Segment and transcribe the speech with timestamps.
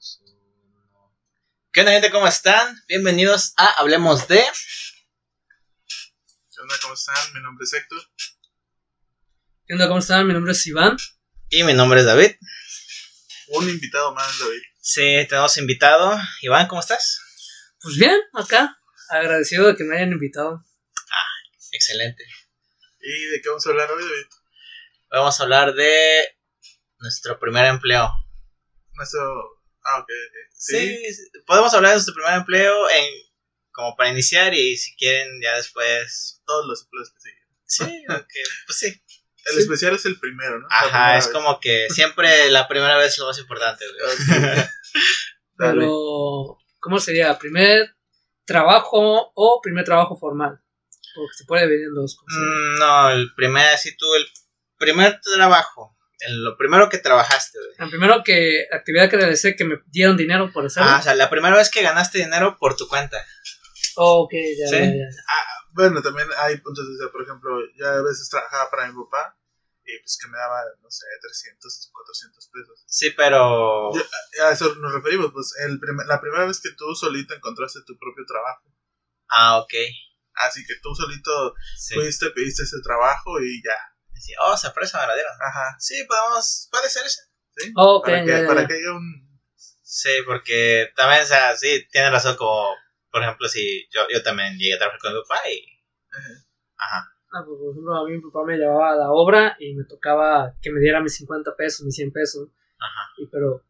[0.00, 1.14] dos, uno.
[1.72, 2.10] ¿Qué onda, gente?
[2.10, 2.74] ¿Cómo están?
[2.88, 4.42] Bienvenidos a Hablemos de.
[5.86, 6.74] ¿Qué onda?
[6.80, 7.34] ¿Cómo están?
[7.34, 8.00] Mi nombre es Héctor.
[9.66, 9.88] ¿Qué onda?
[9.88, 10.26] ¿Cómo están?
[10.26, 10.96] Mi nombre es Iván.
[11.50, 12.32] Y mi nombre es David.
[13.48, 14.62] Un invitado más, David.
[14.80, 16.18] Sí, tenemos invitado.
[16.40, 17.20] Iván, ¿cómo estás?
[17.82, 18.78] Pues bien, acá.
[19.10, 20.64] Agradecido de que me hayan invitado.
[21.72, 22.24] Excelente.
[23.00, 24.26] ¿Y de qué vamos a hablar hoy, David?
[25.10, 26.38] Vamos a hablar de
[27.00, 28.10] nuestro primer empleo.
[28.92, 29.59] Nuestro.
[29.84, 30.36] Ah, ok, ok.
[30.52, 30.78] Sí.
[31.12, 33.06] Sí, podemos hablar de nuestro primer empleo en
[33.72, 36.42] como para iniciar y si quieren ya después.
[36.46, 37.44] Todos los empleos que siguen.
[37.66, 39.02] Sí, aunque, pues sí.
[39.46, 39.60] El Sí.
[39.60, 40.66] especial es el primero, ¿no?
[40.70, 41.32] Ajá, es vez.
[41.34, 44.12] como que siempre la primera vez es lo más importante, güey.
[44.12, 44.18] Ok.
[45.56, 47.38] Pero, ¿cómo sería?
[47.38, 47.94] ¿Primer
[48.44, 50.60] trabajo o primer trabajo formal?
[51.14, 52.38] Porque se puede dividir en dos cosas.
[52.38, 54.26] Mm, no, el primer, si tú, el
[54.78, 55.96] primer trabajo,
[56.26, 57.70] en lo primero que trabajaste, güey.
[57.78, 60.90] La primero que, actividad que realicé que me dieron dinero por hacerlo.
[60.90, 63.24] Ah, o sea, la primera vez que ganaste dinero por tu cuenta.
[63.96, 64.76] Oh, ok, ya, ¿Sí?
[64.76, 65.06] ya, ya.
[65.72, 67.10] Bueno, también hay puntos de vista.
[67.12, 69.36] Por ejemplo, ya a veces trabajaba para mi papá
[69.84, 72.84] y pues que me daba, no sé, 300, 400 pesos.
[72.86, 73.90] Sí, pero.
[73.94, 75.30] Yo- A eso nos referimos.
[75.32, 78.62] Pues el primer- la primera vez que tú solito encontraste tu propio trabajo.
[79.28, 79.72] Ah, ok.
[80.34, 81.94] Así que tú solito Sí.
[81.94, 83.76] fuiste, pediste ese trabajo y ya.
[84.20, 85.32] Sí, Oh, sorpresa, me la dieron.
[85.40, 85.76] Ajá.
[85.78, 86.68] Sí, podemos.
[86.70, 87.22] Puede ser ese.
[87.56, 87.72] ¿Sí?
[87.76, 89.40] Oh, ok, para que, para que haya un.
[89.56, 92.74] Sí, porque también, o sea, sí, tiene razón, como.
[93.10, 95.64] Por ejemplo, si yo, yo también llegué a trabajar con mi papá y.
[96.12, 96.46] Ajá.
[96.76, 97.12] Ajá.
[97.32, 99.84] Ah, pues, por ejemplo, a mí mi papá me llevaba a la obra y me
[99.84, 102.48] tocaba que me diera mis 50 pesos, mis 100 pesos.
[102.78, 103.10] Ajá.
[103.18, 103.64] Y, pero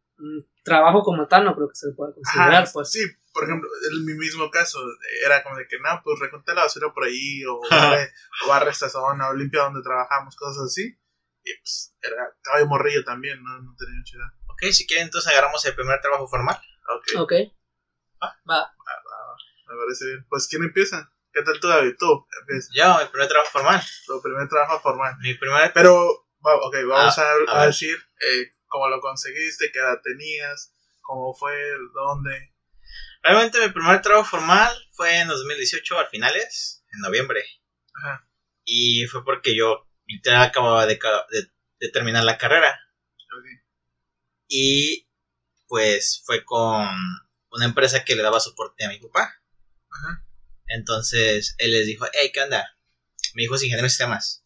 [0.62, 2.90] trabajo como tal no creo que se le pueda considerar, Ajá, pues.
[2.90, 3.00] Sí,
[3.32, 4.78] por ejemplo, en mi mismo caso,
[5.24, 8.12] era como de que, no, pues reconté la basura por ahí, o barre,
[8.44, 10.98] o barre esta zona, o limpia donde trabajamos, cosas así.
[11.42, 14.28] Y pues, era caballo morrillo también, no, no tenía mucha edad.
[14.48, 16.56] Ok, si quieren, entonces agarramos el primer trabajo formal.
[17.16, 17.32] Ok, Ok.
[18.20, 18.36] Ah.
[18.50, 18.70] Va.
[19.68, 20.26] me parece bien.
[20.28, 21.10] Pues, ¿quién empieza?
[21.32, 21.94] ¿Qué tal tú, David?
[21.98, 22.68] Tú, empieza.
[22.74, 23.80] Yo, el primer trabajo formal.
[24.06, 25.14] Tu primer trabajo formal.
[25.20, 25.72] Mi primer.
[25.72, 27.66] Pero, va- ok, vamos Ah, a, a a ver.
[27.68, 30.72] decir eh, cómo lo conseguiste, qué edad tenías,
[31.02, 31.52] cómo fue,
[31.92, 32.54] dónde.
[33.22, 37.42] Realmente mi primer trabajo formal fue en 2018, al finales, en noviembre.
[37.94, 38.26] Ajá.
[38.64, 40.94] Y fue porque yo literal acababa de,
[41.30, 42.78] de- de terminar la carrera.
[43.36, 43.44] ok.
[44.48, 45.08] Y
[45.66, 46.86] pues fue con
[47.50, 49.42] una empresa que le daba soporte a mi papá.
[49.90, 50.24] Ajá.
[50.66, 52.76] Entonces él les dijo, hey, ¿qué onda?
[53.34, 54.44] Mi hijo es ingeniero de sistemas.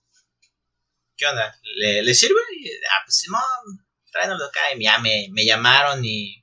[1.17, 1.57] ¿Qué onda?
[1.77, 2.41] ¿Le, le sirve?
[2.57, 4.61] Y, ah, pues Simón, tráenoslo acá.
[4.75, 6.43] Y ya me, me llamaron y,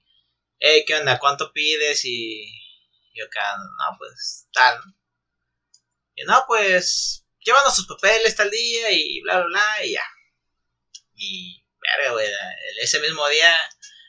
[0.59, 1.17] hey, ¿qué onda?
[1.17, 2.05] ¿Cuánto pides?
[2.05, 2.45] Y
[3.15, 4.79] yo acá, no, pues tal.
[6.15, 10.03] Y no, pues, llévanos sus papeles tal día y bla, bla, bla, y ya.
[11.15, 12.27] Y, verga, güey,
[12.81, 13.55] ese mismo día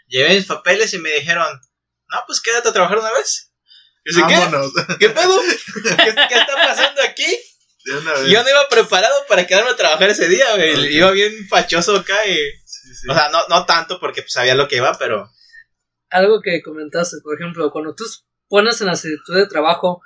[0.09, 1.61] llevé mis papeles y me dijeron,
[2.09, 3.53] no, pues quédate a trabajar una vez.
[4.05, 4.35] Y yo, ¿qué?
[4.35, 4.73] Vámonos.
[4.99, 5.41] ¿Qué pedo?
[5.41, 7.39] ¿Qué, qué está pasando aquí?
[7.85, 8.01] Yo
[8.43, 10.95] no iba preparado para quedarme a trabajar ese día, güey.
[10.95, 12.39] Iba bien fachoso acá y...
[12.83, 13.09] Sí, sí.
[13.09, 15.31] O sea, no, no tanto porque pues, sabía lo que iba, pero...
[16.11, 18.05] Algo que comentaste, por ejemplo, cuando tú
[18.49, 20.03] pones en la solicitud de trabajo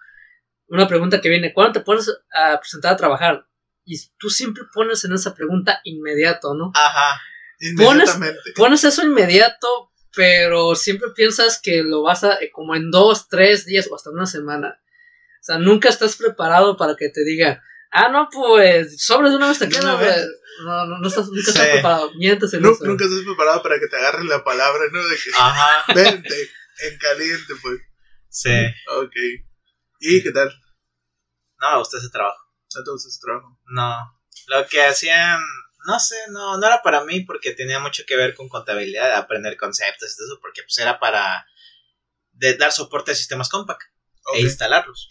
[0.69, 3.47] una pregunta que viene, ¿cuándo te pones a presentar a trabajar?
[3.84, 6.72] Y tú siempre pones en esa pregunta inmediato, ¿no?
[6.75, 7.20] Ajá.
[7.60, 8.38] Inmediatamente.
[8.54, 13.64] Pones eso inmediato, pero siempre piensas que lo vas a, eh, como en dos, tres
[13.64, 14.81] días o hasta una semana.
[15.41, 17.60] O sea, nunca estás preparado para que te digan,
[17.93, 20.06] ah, no, pues, sobres de una vez te De queda, una güey".
[20.06, 20.26] vez.
[20.65, 21.72] No, no, no estás, nunca estás Sí.
[21.72, 22.11] preparado.
[22.15, 22.78] Mientes en eso.
[22.84, 25.06] nunca estás preparado para que te agarren la palabra, ¿no?
[25.06, 25.93] De que Ajá.
[25.94, 26.50] vente
[26.83, 27.81] en caliente, pues.
[28.28, 28.50] Sí.
[28.97, 29.12] Ok.
[30.00, 30.53] ¿Y qué tal?
[31.59, 32.39] No me gustó ese trabajo.
[32.75, 33.59] ¿No te gusta ese trabajo?
[33.67, 33.97] No.
[34.49, 35.41] Lo que hacían...
[35.87, 39.56] No sé, no, no era para mí porque tenía mucho que ver con contabilidad, aprender
[39.56, 41.47] conceptos y todo eso, porque pues era para
[42.33, 43.83] de dar soporte a sistemas compact.
[44.34, 45.09] E instalarlos.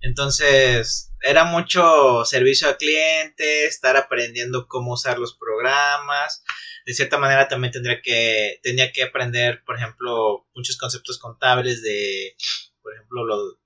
[0.00, 6.44] Entonces, era mucho servicio al cliente, estar aprendiendo cómo usar los programas.
[6.86, 12.36] De cierta manera también tendría que, tenía que aprender, por ejemplo, muchos conceptos contables de,
[12.82, 13.58] por ejemplo, lo,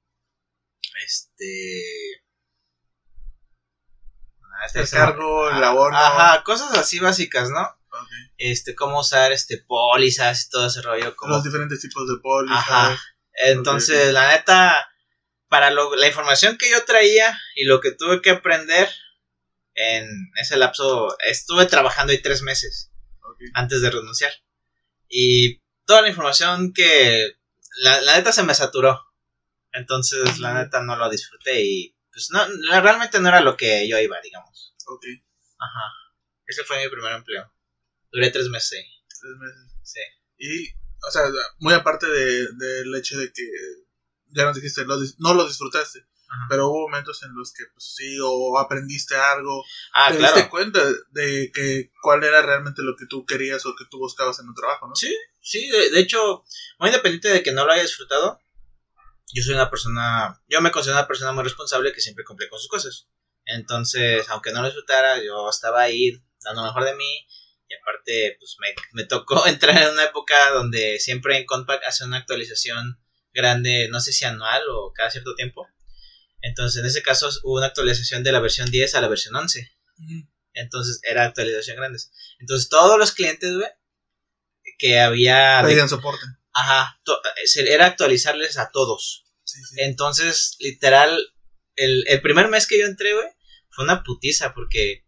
[1.05, 1.85] este...
[4.43, 5.97] ah, este El cargo, el abono.
[5.97, 7.63] Ajá, cosas así básicas, ¿no?
[7.63, 8.09] Ok.
[8.39, 11.15] Este, cómo usar, este, pólizas y todo ese rollo.
[11.15, 12.59] Como Los diferentes tipos de pólizas.
[12.59, 12.99] Ajá.
[13.35, 14.92] Entonces, la neta,
[15.53, 18.89] para lo- la información que yo traía y lo que tuve que aprender
[19.75, 22.91] en ese lapso, estuve trabajando ahí tres meses
[23.53, 24.33] antes de renunciar.
[25.09, 27.37] Y toda la información que,
[27.83, 28.99] la, la neta se me saturó.
[29.73, 32.41] Entonces, la neta no lo disfruté y pues no,
[32.81, 34.75] realmente no era lo que yo iba, digamos.
[34.87, 35.05] Ok.
[35.59, 35.85] Ajá.
[36.47, 37.53] Ese fue mi primer empleo.
[38.11, 38.91] Duré tres meses ahí.
[39.07, 39.77] Tres meses.
[39.83, 40.01] Sí.
[40.39, 40.71] Y,
[41.07, 41.25] o sea,
[41.59, 43.45] muy aparte de, del hecho de que
[44.33, 44.85] ya nos dijiste,
[45.19, 46.47] no lo disfrutaste, Ajá.
[46.49, 49.63] pero hubo momentos en los que pues sí, o aprendiste algo,
[49.93, 50.35] Ah, te claro.
[50.37, 50.81] diste cuenta
[51.11, 54.55] de que cuál era realmente lo que tú querías o que tú buscabas en un
[54.55, 54.95] trabajo, ¿no?
[54.95, 56.45] Sí, sí, de, de hecho,
[56.79, 58.41] muy independiente de que no lo haya disfrutado,
[59.35, 62.59] yo soy una persona, yo me considero una persona muy responsable que siempre cumple con
[62.59, 63.09] sus cosas.
[63.45, 67.27] Entonces, aunque no lo disfrutara, yo estaba ahí dando lo mejor de mí.
[67.69, 72.05] Y aparte, pues me, me tocó entrar en una época donde siempre en Compact hace
[72.05, 73.02] una actualización
[73.33, 75.67] grande, no sé si anual o cada cierto tiempo.
[76.41, 79.71] Entonces, en ese caso hubo una actualización de la versión 10 a la versión 11.
[79.99, 80.29] Ujú.
[80.55, 82.13] Entonces, era actualización grandes.
[82.39, 83.69] Entonces, todos los clientes, güey,
[84.79, 85.63] que había...
[85.65, 86.25] Pedían soporte.
[86.53, 87.01] Ajá,
[87.57, 89.25] era actualizarles a todos.
[89.45, 89.77] Sí, sí.
[89.79, 91.33] Entonces, literal,
[91.77, 93.29] el, el primer mes que yo entré, güey,
[93.71, 95.07] fue una putiza porque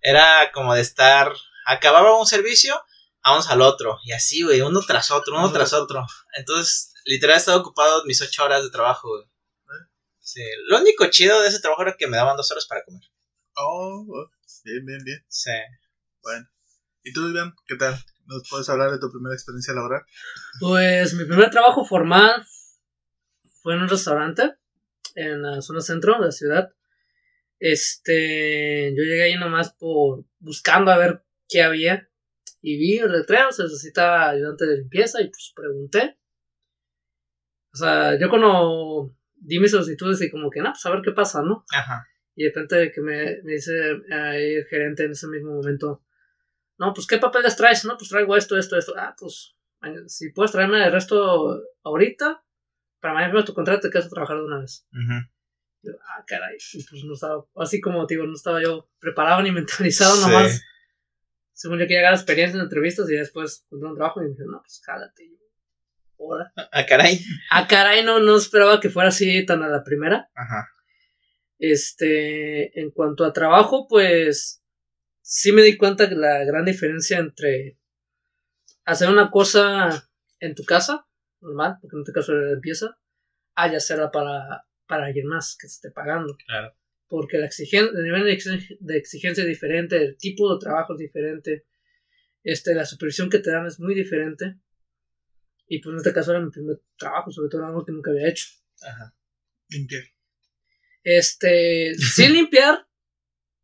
[0.00, 1.32] era como de estar,
[1.66, 2.80] acababa un servicio,
[3.22, 6.04] vamos al otro, y así, güey, uno tras otro, uno tras otro.
[6.36, 9.24] Entonces, literal, estaba ocupado mis ocho horas de trabajo, güey.
[10.20, 13.02] Sí, lo único chido de ese trabajo era que me daban dos horas para comer.
[13.56, 14.30] Oh, oh,
[14.64, 15.22] bien, bien, bien.
[15.28, 15.50] Sí.
[16.22, 16.48] Bueno.
[17.02, 17.54] ¿Y tú, Iván?
[17.66, 17.94] ¿Qué tal?
[18.24, 20.02] ¿Nos puedes hablar de tu primera experiencia laboral?
[20.60, 22.42] Pues mi primer trabajo formal
[23.62, 24.54] fue en un restaurante
[25.14, 26.70] en la zona centro de la ciudad.
[27.58, 32.08] Este, yo llegué ahí nomás por buscando a ver qué había
[32.62, 36.16] y vi el letrero, se necesita ayudante de limpieza y pues pregunté.
[37.74, 41.10] O sea, yo cuando di mis solicitudes y como que, no, pues a ver qué
[41.10, 41.64] pasa, ¿no?
[41.74, 42.06] Ajá.
[42.36, 43.72] Y de repente que me, me dice
[44.12, 46.02] ahí el gerente en ese mismo momento,
[46.78, 47.84] no, pues ¿qué papeles traes?
[47.84, 48.94] No, pues traigo esto, esto, esto.
[48.96, 52.42] Ah, pues eh, si puedes traerme el resto ahorita,
[53.00, 54.86] para mañana tu contrato te quedas a trabajar de una vez.
[54.92, 55.28] Ujú.
[55.82, 59.50] Yo, ah, caray, y pues no estaba, así como digo, no estaba yo preparado ni
[59.52, 60.20] mentalizado Sí.
[60.22, 60.62] nomás.
[61.52, 64.52] Según yo quería ganar experiencia en entrevistas y después encontré un trabajo y me dijeron,
[64.52, 65.30] no, pues jálate.
[66.18, 66.52] Ahora.
[66.72, 67.20] Ah, caray.
[67.50, 70.30] Ah, caray, no, no esperaba que fuera así tan a la primera.
[70.34, 70.68] Ajá.
[71.58, 74.62] Este, en cuanto a trabajo, pues
[75.22, 77.78] sí me di cuenta que la gran diferencia entre
[78.84, 80.08] hacer una cosa
[80.40, 81.06] en tu casa,
[81.40, 82.98] normal, porque en este caso era limpieza,
[83.54, 86.36] a ya hacerla para, para alguien más que te esté pagando.
[86.46, 86.76] Claro.
[87.06, 90.94] Porque la exigen el nivel de, exig- de exigencia es diferente, el tipo de trabajo
[90.94, 91.64] es diferente,
[92.42, 94.56] este, la supervisión que te dan es muy diferente.
[95.66, 98.10] Y pues en este caso era mi primer trabajo, sobre todo era algo que nunca
[98.10, 98.46] había hecho.
[98.82, 99.14] Ajá.
[99.68, 100.02] Limpiar.
[101.02, 102.86] Este, sin limpiar,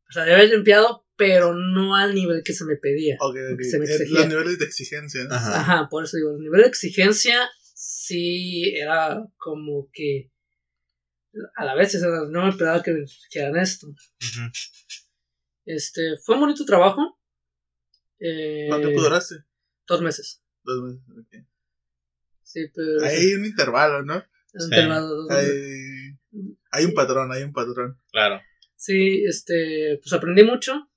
[0.08, 3.16] o sea, había limpiado, pero no al nivel que se me pedía.
[3.20, 3.60] Ok, ok.
[3.62, 4.20] Se me Eh, exigía.
[4.20, 5.34] Los niveles de exigencia, ¿no?
[5.34, 5.60] Ajá.
[5.60, 10.30] Ajá, por eso digo, el nivel de exigencia sí era como que
[11.54, 13.86] a la vez o sea, no me esperaba que me exigieran esto.
[13.88, 14.50] Ujú.
[15.64, 17.18] Este, fue un bonito trabajo.
[18.18, 19.36] Eh, ¿Cuánto duraste?
[19.86, 20.42] Dos meses.
[20.64, 21.00] Dos meses.
[21.10, 21.46] ok.
[22.52, 23.04] Sí, pero.
[23.04, 24.16] Ahí hay un intervalo, ¿no?
[24.16, 24.64] un Sí.
[24.66, 25.30] intervalo.
[25.30, 25.46] Hay,
[26.72, 28.00] hay un patrón, hay un patrón.
[28.10, 28.40] Claro.
[28.74, 30.90] Sí, este, pues aprendí mucho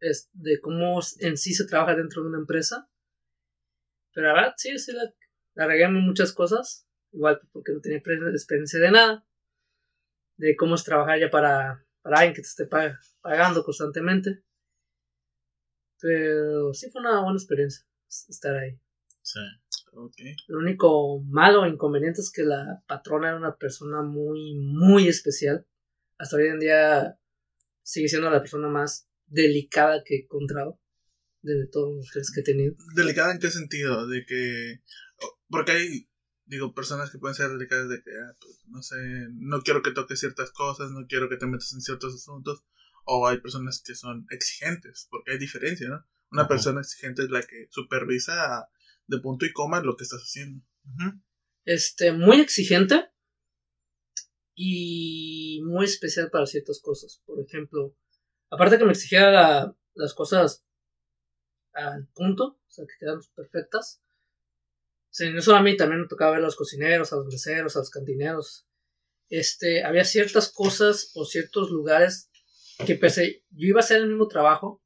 [0.00, 2.90] es, de cómo en sí se trabaja dentro de una empresa.
[4.12, 5.10] Pero la verdad, sí, sí, la,
[5.54, 6.86] la regué en muchas cosas.
[7.12, 9.26] Igual pues, porque no tenía experiencia de nada.
[10.36, 14.42] De cómo es trabajar ya para, para alguien que te esté pa- pagando constantemente.
[16.00, 17.86] Pero sí fue una buena experiencia
[18.28, 18.78] estar ahí.
[19.22, 19.40] Sí.
[19.96, 20.16] Ok.
[20.48, 25.66] Lo único malo o inconveniente es que la patrona era una persona muy, muy especial.
[26.18, 27.18] Hasta hoy en día
[27.82, 30.80] sigue siendo la persona más delicada que he encontrado
[31.42, 32.74] de todos los jefes que he tenido.
[32.94, 34.06] ¿Delicada en qué sentido?
[34.08, 34.80] De que.
[35.48, 36.08] Porque hay,
[36.46, 38.96] digo, personas que pueden ser delicadas de que, ah, pues, no sé,
[39.34, 42.64] no quiero que toques ciertas cosas, no quiero que te metas en ciertos asuntos.
[43.04, 46.06] O hay personas que son exigentes, porque hay diferencia, ¿no?
[46.30, 48.68] Una persona exigente es la que supervisa
[49.06, 50.64] de punto y coma lo que estás haciendo.
[51.64, 53.08] Este, muy exigente
[54.54, 57.22] y muy especial para ciertas cosas.
[57.26, 57.96] Por ejemplo,
[58.50, 60.64] aparte que me exigía la- las cosas
[61.72, 64.00] al punto, o sea, que quedan perfectas.
[65.10, 67.76] Sí, no solo a mí, también me tocaba ver a los cocineros, a los meseros,
[67.76, 68.66] a los cantineros.
[69.28, 72.30] Este, había ciertas cosas o ciertos lugares
[72.84, 74.82] que pese yo iba a hacer el mismo trabajo,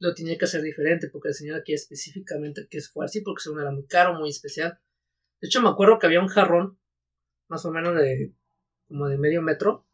[0.00, 3.60] lo tenía que hacer diferente, porque el señor quería específicamente que fuera así, porque según
[3.60, 4.78] era muy caro, muy especial.
[5.40, 6.78] De hecho, me acuerdo que había un jarrón,
[7.48, 8.34] más o menos de
[8.86, 9.86] como de medio metro,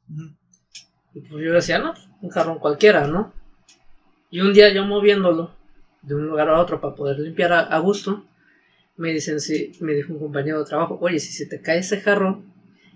[1.14, 3.32] y pues yo decía, no, pues, un jarrón cualquiera, ¿no?
[4.30, 5.54] Y un día yo moviéndolo
[6.02, 8.24] de un lugar a otro para poder limpiar a, a gusto,
[8.96, 12.00] me dicen, sí, me dijo un compañero de trabajo, oye, si se te cae ese
[12.00, 12.52] jarrón,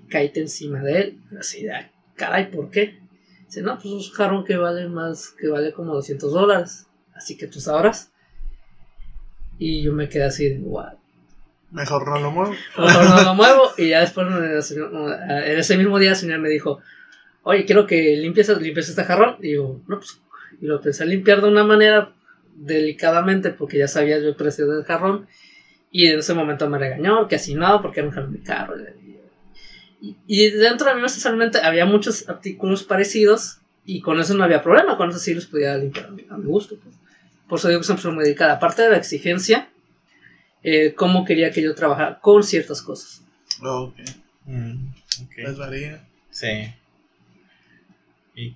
[0.08, 1.20] caíte encima de él.
[1.38, 2.98] Así de, "Ah, caray, ¿por qué?
[3.46, 6.87] Dice, no, pues es un jarrón que vale más, que vale como 200 dólares.
[7.18, 8.12] Así que tú sabrás.
[9.58, 10.94] Y yo me quedé así de, what?
[11.72, 12.54] Mejor no lo muevo.
[12.78, 13.62] Mejor no lo muevo.
[13.76, 16.80] Y ya después, en ese mismo día, el señor me dijo,
[17.42, 19.36] oye, quiero que limpies, limpies este jarrón.
[19.42, 20.20] Y yo, no, pues,
[20.60, 22.14] y lo pensé limpiar de una manera
[22.54, 25.26] delicadamente, porque ya sabía yo el precio del jarrón.
[25.90, 28.74] Y en ese momento me regañó, que así no, porque era un jarrón de carro.
[30.00, 33.58] Y, y dentro de mí, necesariamente, había muchos artículos parecidos.
[33.84, 36.36] Y con eso no había problema, con eso sí los podía limpiar a mi, a
[36.36, 36.76] mi gusto.
[36.76, 36.97] pues.
[37.48, 38.54] Por eso digo que siempre muy dedicada.
[38.54, 39.68] Aparte de la exigencia,
[40.62, 43.22] eh, cómo quería que yo trabajara con ciertas cosas.
[43.62, 43.94] Ok,
[44.46, 44.88] Mm,
[45.24, 45.32] ok.
[45.36, 46.04] les varía.
[46.30, 46.72] Sí.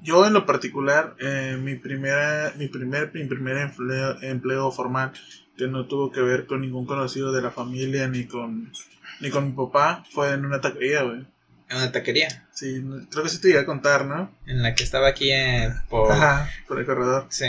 [0.02, 5.12] Yo en lo particular, eh, mi primera, mi primer, mi primer empleo, empleo formal
[5.56, 8.72] que no tuvo que ver con ningún conocido de la familia ni con,
[9.20, 11.26] ni con mi papá fue en una taquería, güey.
[11.68, 12.46] En una taquería.
[12.52, 12.80] Sí,
[13.10, 14.30] creo que sí te iba a contar, ¿no?
[14.46, 16.12] En la que estaba aquí en, por...
[16.12, 17.26] Ajá, por el corredor.
[17.30, 17.46] Sí.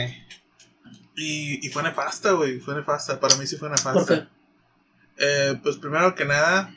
[1.15, 3.19] Y, y fue nefasta, güey, fue nefasta.
[3.19, 3.93] Para mí sí fue nefasta.
[3.93, 4.27] ¿Por qué?
[5.17, 6.75] Eh, pues primero que nada,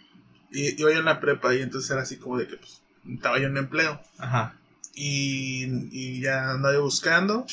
[0.50, 3.46] iba yo en la prepa y entonces era así como de que pues, estaba yo
[3.46, 4.00] en empleo.
[4.18, 4.58] Ajá.
[4.94, 7.46] y, y ya andaba yo buscando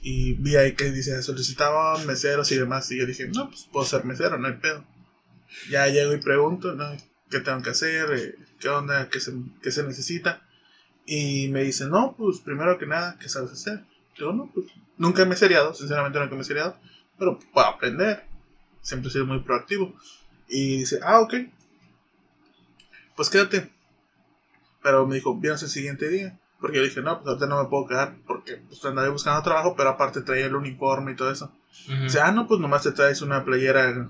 [0.00, 3.84] y vi ahí que dice solicitaban meseros y demás y yo dije no pues puedo
[3.86, 4.84] ser mesero no hay pedo
[5.70, 6.96] ya llego y pregunto no
[7.30, 9.32] qué tengo que hacer Eh, qué onda qué se,
[9.62, 10.42] qué se necesita
[11.06, 13.84] y me dice no pues primero que nada qué sabes hacer
[14.18, 16.76] digo no pues nunca me he seriado sinceramente nunca me he seriado
[17.18, 18.24] pero puedo aprender
[18.80, 19.94] siempre he sido muy proactivo
[20.48, 21.34] y dice ah ok
[23.14, 23.70] pues quédate
[24.86, 26.38] pero me dijo, vienes el siguiente día.
[26.60, 29.74] Porque yo dije, no, pues ahorita no me puedo quedar porque pues, andaba buscando trabajo,
[29.76, 31.52] pero aparte traía el uniforme y todo eso.
[31.88, 32.04] Ujú.
[32.04, 34.08] Dice, ah, no, pues nomás te traes una playera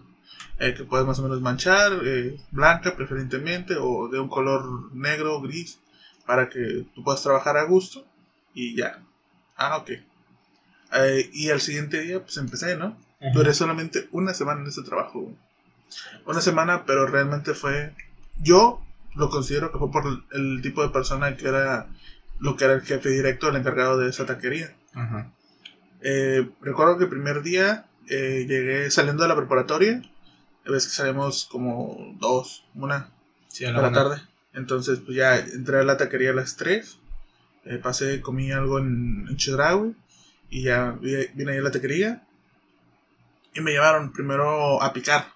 [0.59, 5.41] eh, que puedes más o menos manchar, eh, blanca preferentemente, o de un color negro,
[5.41, 5.81] gris,
[6.27, 8.05] para que tú puedas trabajar a gusto.
[8.53, 9.03] Y ya.
[9.57, 9.91] Ah, ok.
[10.93, 12.99] Eh, y al siguiente día, pues empecé, ¿no?
[13.21, 13.33] Ujú.
[13.35, 15.21] Duré solamente una semana en ese trabajo.
[15.23, 15.37] güey.
[16.27, 17.95] Una semana, pero realmente fue.
[18.39, 18.83] Yo
[19.15, 21.87] lo considero que fue por el, tipo de persona que era
[22.39, 24.75] lo que era el jefe directo, el encargado de esa taquería.
[24.93, 25.33] Ajá.
[26.03, 30.03] Eh, recuerdo que el primer día eh, llegué saliendo de la preparatoria.
[30.67, 33.11] Ves que salimos como dos, una
[33.49, 34.21] Sí, a la la tarde.
[34.53, 36.99] Entonces, pues ya entré a la taquería a las 3.
[37.67, 39.95] Eh, pasé, comí algo en, en Chedraui.
[40.49, 42.23] Y ya vi- vine ahí a la taquería.
[43.55, 45.33] Y me llevaron primero a picar.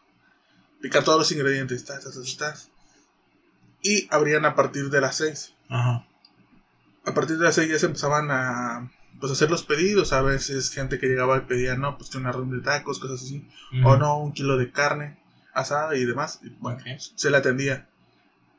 [0.81, 1.85] Picar todos los ingredientes.
[1.85, 2.71] tas, tas, tas, tas.
[3.83, 5.55] Y abrían a partir de las 6.
[5.69, 6.07] Ajá.
[7.05, 10.13] A partir de las 6 ya se empezaban a pues, hacer los pedidos.
[10.13, 13.23] A veces gente que llegaba y pedía, no, pues que una ronda de tacos, cosas
[13.23, 13.49] así.
[13.85, 15.19] O no, un kilo de carne
[15.55, 16.41] asada y demás.
[16.43, 16.79] Y, bueno,
[17.17, 17.89] se le atendía.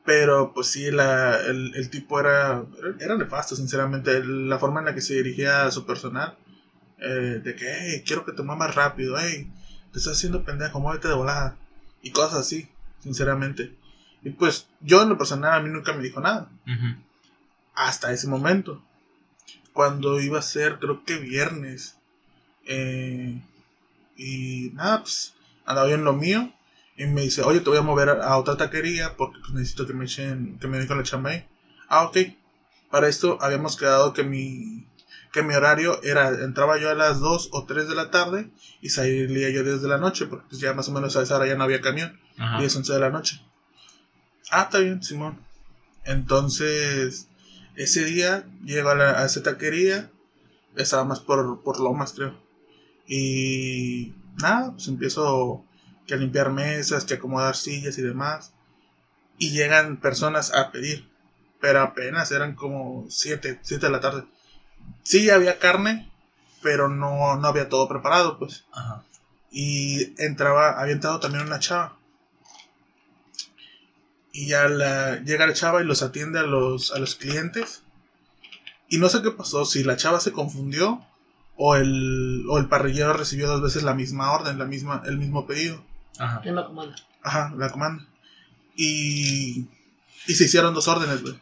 [0.04, 2.64] Pero pues sí, la, el, el tipo era,
[2.98, 4.24] era nefasto, sinceramente.
[4.24, 6.36] La forma en la que se dirigía a su personal.
[6.98, 9.50] eh, de que, hey, quiero que te muevas rápido, hey,
[9.92, 11.56] te estás haciendo pendejo, muévete de volada.
[12.02, 12.68] Y cosas así,
[13.00, 13.74] sinceramente.
[14.22, 16.48] Y pues yo en lo personal a mí nunca me dijo nada.
[17.74, 18.82] Hasta ese momento.
[19.72, 21.96] Cuando iba a ser, creo que viernes.
[22.66, 23.40] eh,
[24.16, 26.52] y nada, pues andaba yo en lo mío.
[27.02, 29.86] Y me dice, oye, te voy a mover a, a otra taquería porque pues, necesito
[29.86, 31.48] que me echen, que me den con la chamba ahí.
[31.88, 32.16] Ah, ok.
[32.90, 34.86] Para esto habíamos quedado que mi,
[35.32, 38.90] que mi horario era, entraba yo a las 2 o 3 de la tarde y
[38.90, 41.56] salía yo desde la noche, porque pues, ya más o menos a esa hora ya
[41.56, 42.20] no había camión.
[42.38, 42.60] Ajá.
[42.60, 43.42] 10, 11 de la noche.
[44.50, 45.40] Ah, está bien, Simón.
[46.04, 47.28] Entonces,
[47.74, 50.08] ese día llego a, la, a esa taquería.
[50.76, 52.38] Estaba más por, por Lomas, creo.
[53.08, 55.64] Y nada, pues empiezo
[56.06, 58.52] que limpiar mesas, que acomodar sillas y demás.
[59.38, 61.10] Y llegan personas a pedir.
[61.60, 64.24] Pero apenas eran como 7, 7 de la tarde.
[65.02, 66.10] Sí, había carne,
[66.62, 68.64] pero no, no había todo preparado, pues.
[68.72, 69.04] Ajá.
[69.50, 71.98] Y entraba, había entrado también una chava.
[74.32, 77.82] Y ya la, llega la chava y los atiende a los, a los clientes.
[78.88, 81.04] Y no sé qué pasó, si la chava se confundió
[81.56, 85.46] o el, o el parrillero recibió dos veces la misma orden, la misma, el mismo
[85.46, 85.84] pedido.
[86.18, 86.40] Ajá.
[86.42, 86.96] ¿Quién lo comanda?
[87.22, 88.06] Ajá, la comanda.
[88.76, 89.66] Y,
[90.26, 91.40] y se hicieron dos órdenes, güey.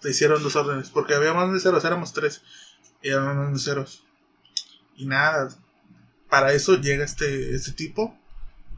[0.00, 0.90] Se hicieron dos órdenes.
[0.90, 2.42] Porque había más meseros, éramos tres.
[3.02, 4.04] Y eran más meseros.
[4.96, 5.48] Y nada.
[6.28, 8.18] Para eso llega este, este tipo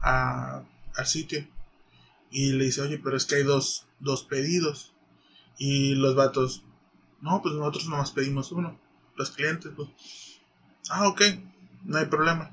[0.01, 0.63] a,
[0.95, 1.47] al sitio.
[2.29, 4.93] Y le dice, oye, pero es que hay dos, dos pedidos.
[5.57, 6.63] Y los vatos,
[7.21, 8.79] no, pues nosotros nomás pedimos uno.
[9.15, 9.89] Los clientes, pues.
[10.89, 11.21] Ah, ok,
[11.83, 12.51] no hay problema.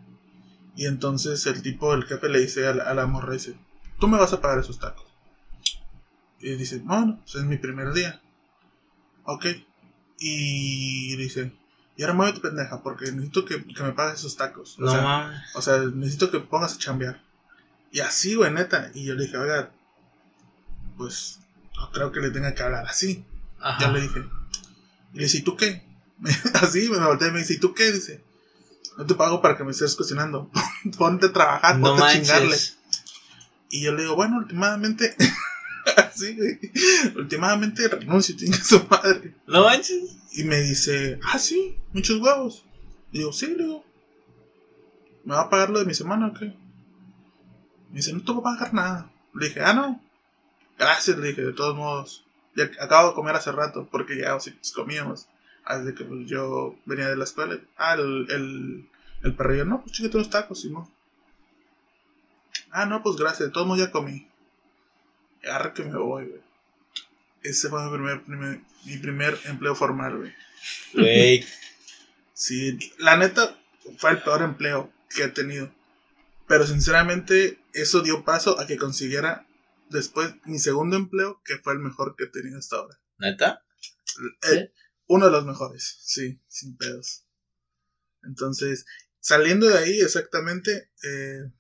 [0.79, 3.57] Y entonces el tipo, el jefe le dice a la, a la morra, dice,
[3.99, 5.05] tú me vas a pagar esos tacos.
[6.39, 8.21] Y dice, bueno, pues es mi primer día.
[9.25, 9.47] Ok.
[10.21, 11.53] Y dice,
[11.97, 14.79] Y ahora muévete, pendeja, porque necesito que, que me pagues esos tacos.
[14.79, 15.41] O, No sea, mames.
[15.57, 17.21] o sea, necesito que pongas a chambear.
[17.91, 18.93] Y así, güey, neta.
[18.95, 19.73] Y yo le dije, oiga,
[20.97, 21.41] pues
[21.77, 23.25] no creo que le tenga que hablar así.
[23.59, 23.81] Ajá.
[23.81, 24.25] Ya le dije.
[25.13, 25.83] Y le dice, ¿y tú qué?
[26.55, 27.91] así me volteé y me dice, ¿y tú qué?
[27.91, 28.23] Dice,
[28.99, 30.51] no te pago para que me estés cocinando.
[30.99, 32.57] Ponte a trabajar, No ponte a chingarle.
[33.71, 35.15] Y yo le digo, bueno, últimamente.
[35.97, 36.59] así, güey.
[37.17, 39.37] Últimamente renuncio, chinga su madre.
[39.47, 40.17] No manches.
[40.33, 42.65] Y me dice, ah, sí, muchos huevos.
[43.13, 43.85] Y digo, sí, le digo,
[45.25, 46.47] ¿me va a pagar lo de mi semana o qué?
[47.91, 49.13] Me dice, no te voy a pagar nada.
[49.33, 50.03] Le dije, ah, no.
[50.77, 52.25] Gracias, le dije, de todos modos.
[52.57, 55.29] Ya acabo de comer hace rato, porque ya sí, pues, comíamos.
[55.77, 57.59] Desde que pues, yo venía de la escuela.
[57.77, 58.89] Ah, el, el,
[59.23, 60.89] el perrillo, no, pues chíquete unos tacos, Simón.
[62.71, 64.29] Ah, no, pues gracias, de todos modos ya comí.
[65.43, 66.41] Y Agarra que me voy, güey.
[67.43, 70.35] Ese fue mi primer, primer- mi primer empleo formal, güey.
[70.95, 71.45] Güey.
[72.35, 73.59] Sí, la neta
[73.97, 75.73] fue el peor empleo que he tenido.
[76.47, 79.45] Pero sinceramente, eso dio paso a que consiguiera
[79.91, 82.97] después mi segundo empleo, que fue el mejor que he tenido hasta ahora.
[83.19, 83.65] ¿Neta?
[84.53, 84.71] Eh,
[85.09, 87.25] uno de los mejores, sí, sin pedos.
[88.23, 88.87] Entonces,
[89.21, 91.51] saliendo de ahí exactamente, eh,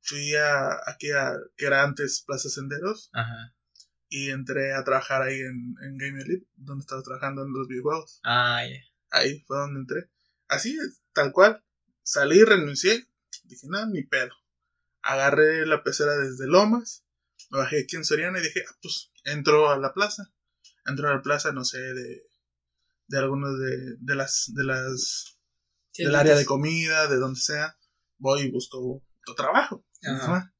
[0.00, 3.54] fui a aquí a que era antes Plaza Senderos Ajá.
[4.08, 8.20] y entré a trabajar ahí en, en Game Elite, donde estaba trabajando en los videojuegos.
[8.24, 8.62] Ah.
[9.10, 10.10] Ahí fue donde entré.
[10.48, 11.62] Así es, tal cual.
[12.02, 13.06] Salí, renuncié.
[13.44, 14.34] Dije, nada, ni pedo.
[15.02, 17.04] Agarré la pecera desde Lomas.
[17.50, 20.32] Me bajé aquí en Soriana y dije, ah, pues entro a la plaza.
[20.86, 22.29] Entro a la plaza, no sé, de,
[23.10, 25.36] de algunos de, de las, de las,
[25.98, 27.76] del área de comida, de donde sea.
[28.18, 29.84] Voy y busco otro trabajo.
[30.04, 30.54] Ajá.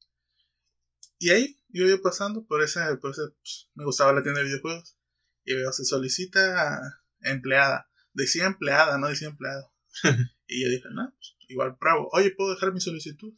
[1.17, 4.47] Y ahí yo iba pasando por esa, por ese, pues, me gustaba la tienda de
[4.47, 4.97] videojuegos.
[5.45, 7.89] Y veo, se solicita empleada.
[8.11, 9.71] Decía empleada, no decía empleado.
[10.47, 12.09] y yo dije, no, pues, igual bravo.
[12.11, 13.33] Oye, ¿puedo dejar mi solicitud?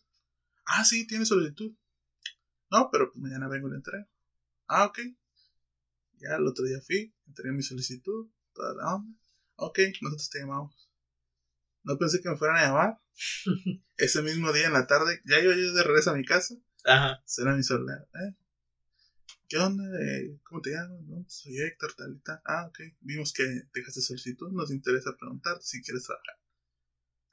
[0.66, 1.76] Ah, sí, tiene solicitud.
[2.72, 4.08] No, pero pues mañana vengo y la entrego.
[4.68, 5.00] Ah, ok.
[6.14, 9.18] Ya el otro día fui, entregué mi solicitud, toda la onda.
[9.56, 10.90] Ok, nosotros te llamamos.
[11.84, 13.00] No pensé que me fueran a llamar.
[13.98, 16.56] Ese mismo día en la tarde, ya iba yo de regreso a mi casa.
[16.86, 17.22] Ajá.
[17.26, 18.08] Será mi celular.
[18.16, 18.36] ¿eh?
[19.48, 19.84] ¿Qué onda?
[20.02, 20.40] eh?
[20.44, 21.02] ¿Cómo te llamas?
[21.02, 22.42] No, pues, soy Héctor, tal y tal.
[22.46, 22.80] Ah, ok.
[23.02, 24.52] Vimos que dejaste solicitud.
[24.52, 26.40] Nos interesa preguntar si quieres trabajar.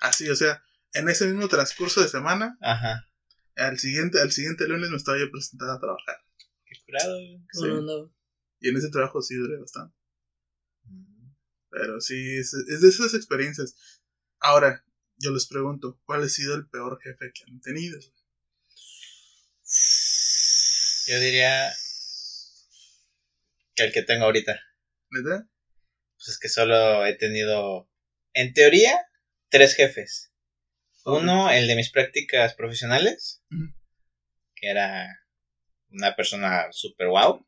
[0.01, 3.07] Así, o sea, en ese mismo transcurso de semana, Ajá.
[3.57, 6.17] al siguiente, al siguiente lunes me estaba yo presentado a trabajar.
[6.65, 7.19] Qué curado.
[7.19, 8.11] Qué güey.
[8.61, 9.97] Y en ese trabajo sí duré bastante.
[11.71, 13.75] Pero sí, es, es de esas experiencias.
[14.41, 14.85] Ahora,
[15.19, 18.01] yo les pregunto, ¿cuál ha sido el peor jefe que han tenido?
[21.07, 21.73] Yo diría
[23.75, 24.61] que el que tengo ahorita.
[25.11, 25.49] ¿Neta?
[26.17, 27.89] Pues es que solo he tenido,
[28.33, 29.07] en teoría,
[29.49, 30.33] tres jefes.
[31.05, 33.43] Uno, el de mis prácticas profesionales,
[34.55, 35.07] que era
[35.91, 37.47] una persona super wow.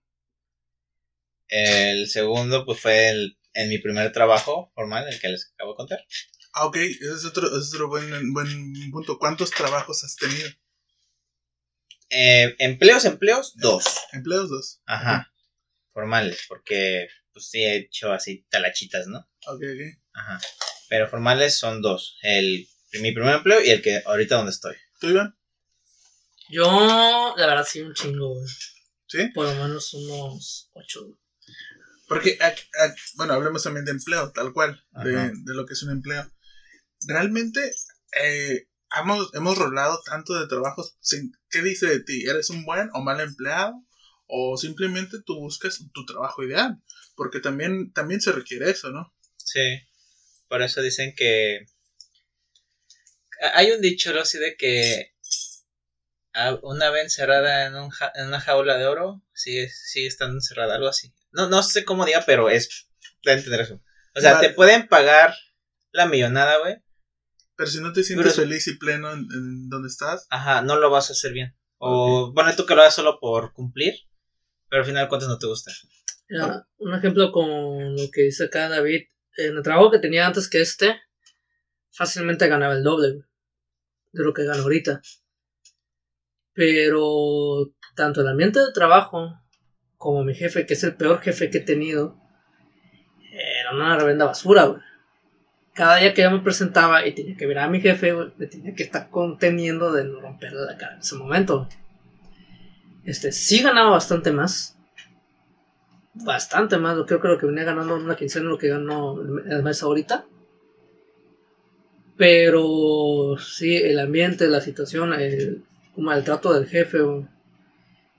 [1.49, 5.77] El segundo, pues fue el, en mi primer trabajo formal, el que les acabo de
[5.77, 6.05] contar.
[6.55, 9.19] Ah, ok, ese es otro, ese es otro buen, buen punto.
[9.19, 10.49] ¿Cuántos trabajos has tenido?
[12.11, 13.85] Eh, empleos, empleos, dos.
[14.13, 14.83] ¿Empleos dos?
[14.85, 15.33] Ajá.
[15.93, 19.21] Formales, porque pues sí he hecho así talachitas, ¿no?
[19.47, 19.99] Ok, ok.
[20.13, 20.41] Ajá.
[20.89, 22.19] Pero formales son dos.
[22.21, 22.69] El,
[23.01, 24.77] mi primer empleo y el que ahorita donde estoy.
[25.01, 25.35] ¿Tú, Iván?
[26.51, 28.47] Yo, la verdad, sí, un chingo, güey.
[29.07, 29.29] ¿Sí?
[29.35, 31.19] Por lo menos unos ocho.
[32.15, 32.39] Porque,
[33.17, 36.31] bueno, hablemos también de empleo, tal cual, de, lo que es un empleo.
[37.07, 37.73] Realmente,
[38.23, 38.67] eh,
[39.01, 40.97] hemos, hemos rolado tanto de trabajos.
[41.01, 42.25] sin- ¿Qué dice de ti?
[42.27, 43.75] ¿Eres un buen o mal empleado?
[44.27, 46.83] ¿O simplemente tú buscas tu trabajo ideal?
[47.17, 49.15] Porque también, también se requiere eso, ¿no?
[49.37, 49.81] Sí.
[50.49, 51.67] Por eso dicen que.
[53.55, 54.19] Hay un dicho.
[54.19, 55.13] Así de que.
[56.63, 60.77] Una vez encerrada en, un ja- en una jaula de oro, sigue, sigue estando encerrada,
[60.77, 61.13] algo así.
[61.33, 62.89] No, no sé cómo diga, pero es.
[63.25, 63.81] De entender eso.
[64.15, 64.49] O sea, Vale.
[64.49, 65.35] te pueden pagar
[65.93, 66.77] la millonada, güey.
[67.57, 70.77] Pero si no te sientes Pero- feliz y pleno en, en donde estás, Ajá, no
[70.77, 71.57] lo vas a hacer bien.
[71.79, 73.95] O bueno, tú que lo hagas solo por cumplir,
[74.69, 75.73] pero al final de cuentas no te gusta.
[76.29, 79.03] Mira, un ejemplo con lo que dice acá David.
[79.37, 81.01] En el trabajo que tenía antes que este,
[81.91, 83.25] fácilmente ganaba el doble güey,
[84.13, 85.01] de lo que gano ahorita.
[86.53, 89.42] Pero tanto el ambiente de trabajo
[90.03, 92.17] como mi jefe, que es el peor jefe que he tenido,
[93.33, 94.81] era una revenda basura, güey.
[95.75, 98.49] Cada día que yo me presentaba y tenía que ver a mi jefe, güey, me
[98.49, 101.69] tenía que estar conteniendo de no romperle la cara en ese momento.
[103.05, 104.77] Este, sí ganaba bastante más,
[106.15, 106.97] bastante más.
[106.97, 109.85] Yo creo que lo que venía ganando en una quincena lo que ganó el mes
[109.85, 110.27] ahorita.
[112.17, 115.63] Pero sí, el ambiente, la situación, el,
[115.95, 116.99] como el trato del jefe,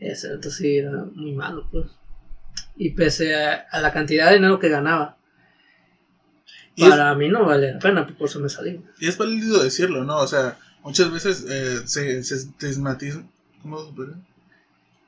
[0.08, 1.88] ese entonces sí era muy malo, pues.
[2.76, 5.18] Y pese a, a la cantidad de dinero que ganaba,
[6.76, 8.84] Y es, para mí no vale la pena, pues por eso me salí.
[9.00, 10.18] y es válido decirlo, ¿no?
[10.18, 13.22] O sea, muchas veces eh, se, se estigmatiza.
[13.62, 13.94] ¿Cómo?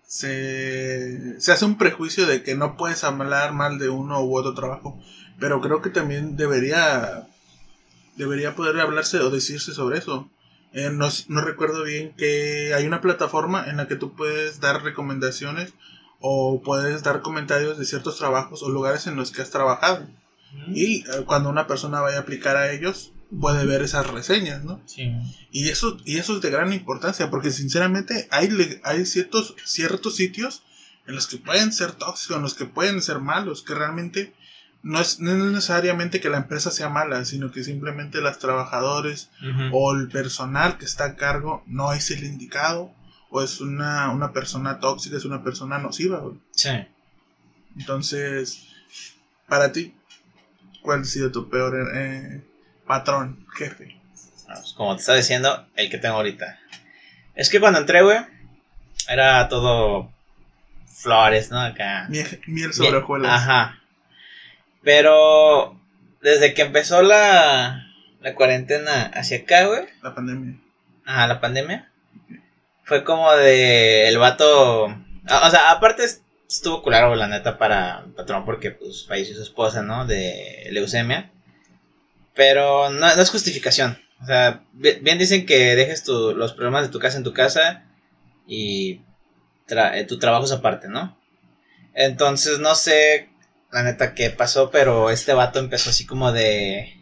[0.07, 4.53] Se, se hace un prejuicio de que no puedes hablar mal de uno u otro
[4.53, 4.99] trabajo.
[5.39, 7.27] Pero creo que también debería.
[8.15, 10.29] Debería poder hablarse o decirse sobre eso.
[10.75, 14.83] Eh, no, no recuerdo bien que hay una plataforma en la que tú puedes dar
[14.83, 15.73] recomendaciones
[16.19, 20.05] o puedes dar comentarios de ciertos trabajos o lugares en los que has trabajado.
[20.67, 24.81] Y eh, cuando una persona vaya a aplicar a ellos, puede ver esas reseñas, ¿no?
[24.85, 25.13] Sí.
[25.49, 28.49] Y eso, y eso es de gran importancia, porque sinceramente hay,
[28.83, 30.63] hay ciertos, ciertos sitios
[31.07, 34.33] en los que pueden ser tóxicos, en los que pueden ser malos, que realmente
[34.85, 39.31] no es, no es necesariamente que la empresa sea mala, sino que simplemente los trabajadores
[39.71, 42.93] o el personal que está a cargo no es el indicado,
[43.31, 46.19] o es una, una persona tóxica, es una persona nociva.
[46.19, 46.35] güey.
[46.51, 46.69] Sí.
[47.75, 48.67] Entonces,
[49.47, 49.95] para ti,
[50.83, 52.43] ¿cuál ha sido tu peor eh,
[52.85, 53.99] patrón, jefe?
[54.45, 56.59] Pues, como te estaba diciendo, el que tengo ahorita.
[57.33, 58.19] Es que cuando entré, güey,
[59.09, 60.11] era todo
[60.85, 61.59] flores, ¿no?
[61.59, 62.05] Acá.
[62.07, 63.31] Miel, miel sobre hojuelas.
[63.31, 63.79] Ajá.
[64.85, 65.77] Pero
[66.21, 67.85] desde que empezó la,
[68.21, 70.57] la cuarentena hacia acá, güey, La pandemia.
[71.05, 71.91] ajá, la pandemia,
[72.83, 74.85] fue como de el vato.
[74.85, 79.41] O sea, aparte es- estuvo culero, la neta, para el patrón, porque pues falleció su
[79.41, 80.05] esposa, ¿no?
[80.05, 81.31] De leucemia.
[82.35, 83.97] Pero no, no es justificación.
[84.21, 87.33] O sea, bi- bien dicen que dejes tu- los problemas de tu casa en tu
[87.33, 87.85] casa
[88.47, 89.01] y
[89.67, 91.17] tra- eh, tu trabajo es aparte, ¿no?
[91.95, 93.29] Entonces, no sé
[93.75, 97.01] la neta qué pasó, pero este vato empezó así como de...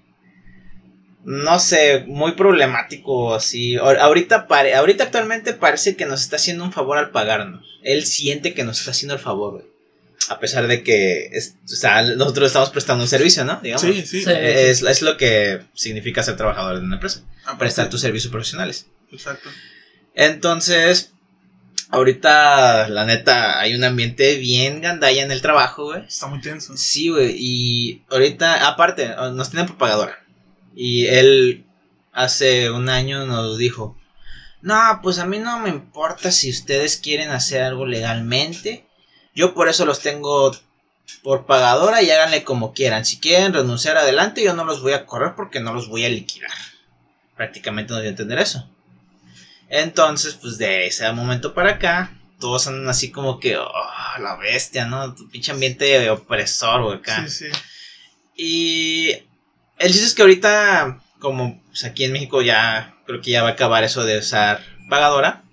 [1.25, 3.75] No sé, muy problemático, así.
[3.75, 7.65] Ahor- Ahorita, pare- ahorita actualmente parece que nos está haciendo un favor al pagarnos.
[7.81, 9.65] Él siente que nos está haciendo el favor, güey.
[10.29, 13.59] A pesar de que, es- o sea, nosotros estamos prestando un servicio, ¿no?
[13.61, 13.83] Digamos.
[13.83, 14.21] Sí, sí.
[14.23, 14.31] Sí.
[14.35, 17.21] Es, es lo que significa ser trabajador de una empresa.
[17.43, 18.87] Aparte- Prestar tus servicios profesionales.
[19.11, 19.47] Exacto.
[20.15, 21.12] Entonces,
[21.93, 26.03] ahorita, la neta, hay un ambiente bien gandalla en el trabajo, güey.
[26.05, 26.75] Está muy tenso.
[26.75, 27.35] Sí, güey.
[27.37, 30.19] Y ahorita, aparte, nos tienen propagadora.
[30.75, 31.65] Y él
[32.11, 33.97] hace un año nos dijo,
[34.61, 38.87] no, pues a mí no me importa si ustedes quieren hacer algo legalmente.
[39.35, 40.51] Yo por eso los tengo
[41.21, 43.05] por pagadora y háganle como quieran.
[43.05, 46.09] Si quieren renunciar adelante, yo no los voy a correr porque no los voy a
[46.09, 46.51] liquidar.
[47.35, 48.69] Prácticamente no dio a entender eso.
[49.75, 53.71] Entonces, pues de ese momento para acá, todos andan así como que, oh,
[54.19, 55.15] la bestia, ¿no?
[55.15, 57.27] Tu pinche ambiente opresor, güey, acá.
[57.27, 57.59] Sí, sí.
[58.35, 59.07] Y
[59.79, 63.49] el chiste es que ahorita, como pues, aquí en México ya creo que ya va
[63.49, 65.43] a acabar eso de usar pagadora,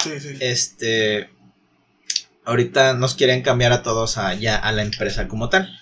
[0.00, 0.36] Sí, sí.
[0.40, 1.30] este,
[2.44, 5.74] ahorita nos quieren cambiar a todos a, ya a la empresa como tal.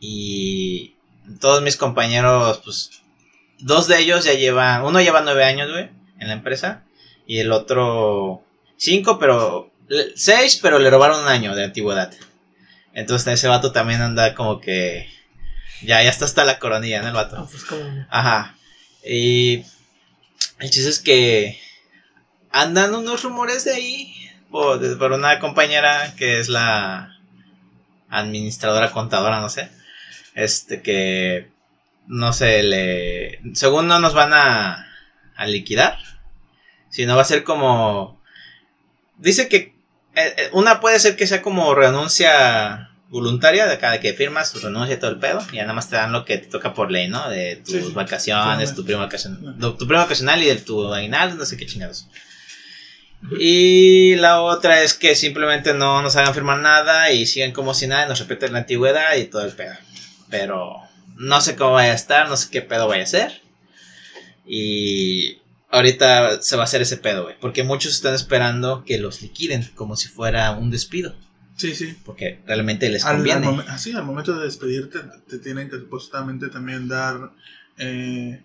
[0.00, 0.96] Y
[1.40, 2.90] todos mis compañeros, pues,
[3.58, 5.90] dos de ellos ya llevan, uno lleva nueve años, güey,
[6.24, 6.82] en la empresa,
[7.26, 8.42] y el otro
[8.76, 9.70] cinco, pero,
[10.14, 12.12] seis, pero le robaron un año de antigüedad.
[12.92, 15.08] Entonces ese vato también anda como que,
[15.82, 17.08] ya, ya está hasta la coronilla, ¿no?
[17.08, 17.36] El vato.
[17.38, 17.64] Ah, pues.
[18.10, 18.56] Ajá.
[19.04, 19.64] Y
[20.60, 21.60] el chiste es que
[22.50, 24.14] andan unos rumores de ahí
[24.50, 27.18] por una compañera que es la
[28.08, 29.68] administradora contadora, no sé.
[30.34, 31.50] Este que
[32.06, 34.86] no sé, le según no nos van a
[35.36, 35.98] a liquidar,
[36.94, 38.22] sino va a ser como
[39.18, 39.56] dice que
[40.14, 44.60] eh, eh, una puede ser que sea como renuncia voluntaria de cada que firmas tu
[44.60, 46.72] renuncia y todo el pedo y ya nada más te dan lo que te toca
[46.72, 47.28] por ley, ¿no?
[47.28, 51.34] De tus Sí, vacaciones, Sí, tu prima vacacional, tu prima vacacional y de tu aguinaldo,
[51.34, 52.06] no sé qué chingados.
[53.40, 57.88] Y la otra es que simplemente no nos hagan firmar nada y sigan como si
[57.88, 59.74] nada, y nos repiten la antigüedad y todo el pedo.
[60.30, 60.76] Pero
[61.16, 63.40] no sé cómo vaya a estar, no sé qué pedo vaya a ser.
[64.46, 65.38] Y
[65.74, 67.36] ahorita se va a hacer ese pedo, güey.
[67.40, 71.14] Porque muchos están esperando que los liquiden como si fuera un despido.
[71.56, 71.96] Sí, sí.
[72.04, 73.46] Porque realmente les Al, al conviene.
[73.46, 77.30] momen- así, al momento de despedirte, te tienen que supuestamente también dar
[77.78, 78.40] eh,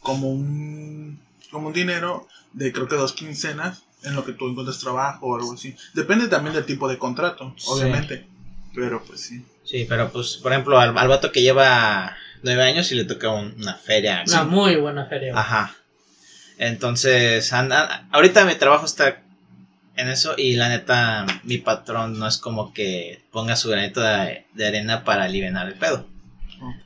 [0.00, 4.78] como un como un dinero de creo que dos quincenas en lo que tú encuentras
[4.78, 5.74] trabajo o algo así.
[5.94, 7.66] Depende también del tipo de contrato, Sí.
[7.68, 8.26] obviamente.
[8.74, 9.44] Pero pues sí.
[9.64, 13.28] Sí, pero pues, por ejemplo, al, al vato que lleva nueve años y le toca
[13.30, 14.24] un- una feria.
[14.26, 15.32] Una muy buena feria.
[15.32, 15.40] güey.
[15.44, 15.74] Ajá.
[16.58, 19.22] Entonces, anda, ahorita mi trabajo está
[19.96, 24.46] en eso y la neta, mi patrón no es como que ponga su granito de,
[24.54, 26.06] de arena para aliviar el pedo.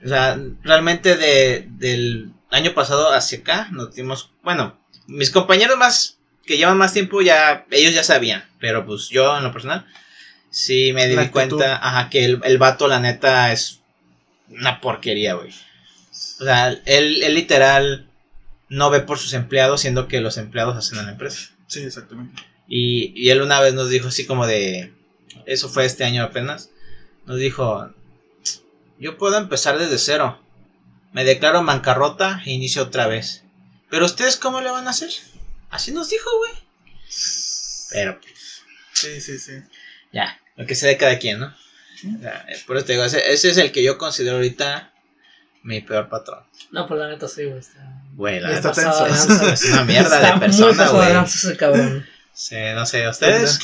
[0.04, 6.18] O sea, realmente de, del año pasado hacia acá nos dimos, bueno, mis compañeros más
[6.44, 9.84] que llevan más tiempo ya, ellos ya sabían, pero pues yo en lo personal
[10.48, 13.80] sí me di cuenta, ajá, que el, el vato la neta es
[14.48, 15.50] una porquería, güey.
[16.40, 18.08] O sea, él, él literal
[18.68, 21.50] no ve por sus empleados, siendo que los empleados hacen a la empresa.
[21.66, 22.42] Sí, exactamente.
[22.68, 24.92] Y, y él una vez nos dijo así como de,
[25.46, 26.70] eso fue este año apenas,
[27.26, 27.92] nos dijo,
[28.98, 30.40] yo puedo empezar desde cero,
[31.12, 33.44] me declaro bancarrota e inicio otra vez.
[33.90, 35.10] Pero ustedes cómo le van a hacer?
[35.70, 36.52] Así nos dijo, güey.
[37.90, 39.52] Pero pues, Sí, sí, sí.
[40.12, 41.54] ya, lo que sea de cada quien, ¿no?
[42.18, 44.92] O sea, por eso te digo, ese, ese es el que yo considero ahorita
[45.66, 46.44] mi peor patrón.
[46.70, 47.58] No, pues la neta sí, güey.
[47.58, 48.90] Está, Güey, la Está neta, tenso.
[48.90, 49.52] pasado de lanza.
[49.52, 51.24] es una mierda Está de muy persona, de güey.
[51.24, 52.06] ese cabrón.
[52.32, 53.58] Sí, no sé, ¿ustedes?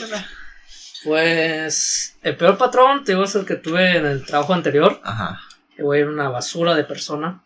[1.05, 5.01] Pues el peor patrón, te digo, es el que tuve en el trabajo anterior.
[5.03, 5.41] Ajá.
[5.77, 7.43] Que güey era una basura de persona.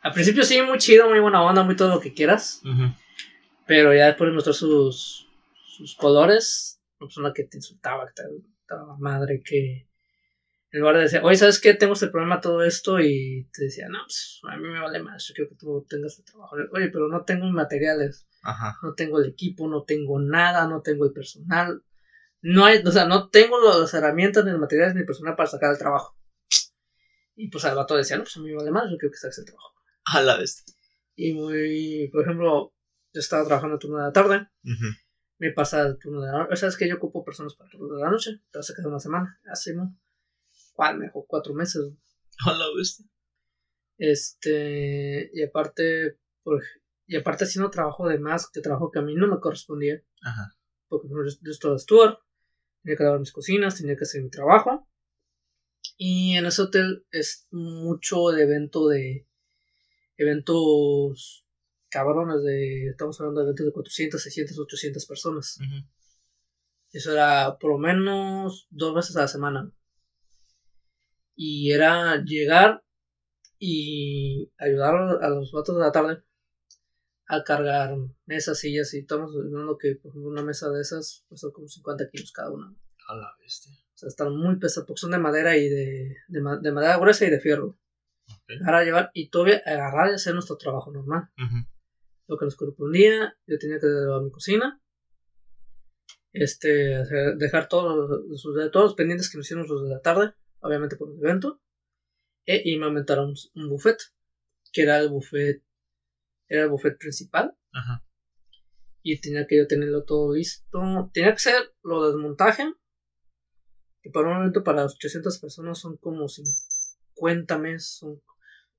[0.00, 2.60] Al principio sí, muy chido, muy buena onda, muy todo lo que quieras.
[3.66, 5.28] Pero ya después de mostrar sus,
[5.76, 8.22] sus colores, una persona que te insultaba, que te
[8.74, 9.86] daba madre, que
[10.72, 11.74] en lugar de decir, oye, ¿sabes qué?
[11.74, 15.28] Tengo este problema, todo esto, y te decía, no, pues a mí me vale más,
[15.28, 16.56] yo quiero que tú tengas el trabajo.
[16.72, 18.78] Oye, pero no tengo materiales, Ajá.
[18.82, 21.82] no tengo el equipo, no tengo nada, no tengo el personal.
[22.40, 25.48] No hay, o sea, no tengo las herramientas, ni los materiales, ni el personal para
[25.48, 26.16] sacar el trabajo.
[27.36, 29.18] Y pues al vato decía, no, pues a mí me vale más, yo quiero que
[29.18, 29.74] saques el trabajo.
[30.06, 30.64] A la vez.
[31.14, 32.72] Y muy, por ejemplo,
[33.12, 34.86] yo estaba trabajando el turno de la tarde, Ujú.
[35.36, 36.56] me pasa el turno de la noche.
[36.56, 38.40] ¿Sabes que yo ocupo personas para el turno de la noche?
[38.50, 39.38] Te vas a quedar una semana.
[39.44, 39.94] Así, ¿no?
[40.72, 40.98] ¿Cuál?
[40.98, 41.82] Me dejó cuatro meses.
[42.46, 43.04] A la vez.
[43.98, 46.62] Este, y aparte, por,
[47.06, 50.56] y aparte haciendo trabajo de más, que trabajo que a mí no me correspondía, Ajá.
[50.88, 52.16] porque por ejemplo, yo estaba steward,
[52.82, 54.88] tenía que lavar mis cocinas, tenía que hacer mi trabajo.
[55.96, 59.28] Y en ese hotel es mucho de evento de
[60.16, 61.46] eventos
[61.88, 65.58] cabrones de, estamos hablando de eventos de 400, 600, 800 personas.
[65.60, 65.86] Ujú.
[66.92, 69.72] Eso era por lo menos dos veces a la semana.
[71.34, 72.82] Y era llegar
[73.58, 76.22] y ayudar a los vatos de la tarde
[77.26, 81.52] a cargar mesas, sillas y estamos hablando que por ejemplo una mesa de esas son
[81.52, 82.74] como 50 kilos cada una.
[83.08, 83.72] A la bestia.
[83.72, 86.98] O sea, están muy pesadas porque son de madera y de, de, ma- de madera
[86.98, 87.78] gruesa y de fierro.
[88.30, 88.64] Ok.
[88.64, 91.30] Para llevar y todavía agarrar y hacer nuestro trabajo normal.
[92.28, 94.80] Lo que nos correspondía, yo tenía que llevar mi cocina.
[96.32, 96.68] Este,
[97.36, 98.42] dejar todos
[98.72, 101.60] todos los pendientes que nos hicieron los de la tarde, obviamente por el evento.
[102.46, 103.98] E y me aumentaron un, un buffet,
[104.72, 105.62] que era el buffet,
[106.48, 107.56] era el buffet principal.
[107.72, 108.04] Ajá.
[109.02, 111.10] Y tenía que yo tenerlo todo listo.
[111.12, 112.72] Tenía que hacer lo del montaje.
[114.00, 117.96] Que para un evento para 800 personas son como 50 mesas.
[117.98, 118.22] Son,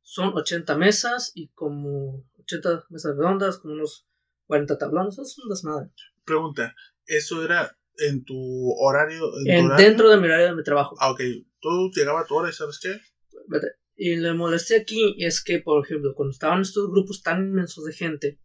[0.01, 4.07] son 80 mesas y como 80 mesas redondas, como unos
[4.47, 5.17] 40 tablones.
[5.17, 5.91] Es un desmadre.
[6.25, 6.73] Pregunta,
[7.05, 9.25] ¿eso era en tu horario?
[9.37, 9.85] En tu En- horario?
[9.87, 10.95] dentro de mi horario de mi trabajo.
[10.99, 11.21] Ah, ok.
[11.59, 12.99] Tú llegaba a tu hora y ¿sabes qué?
[13.47, 13.67] Vete.
[13.95, 17.93] Y le molesté aquí es que, por ejemplo, cuando estaban estos grupos tan inmensos de
[17.93, 18.39] gente,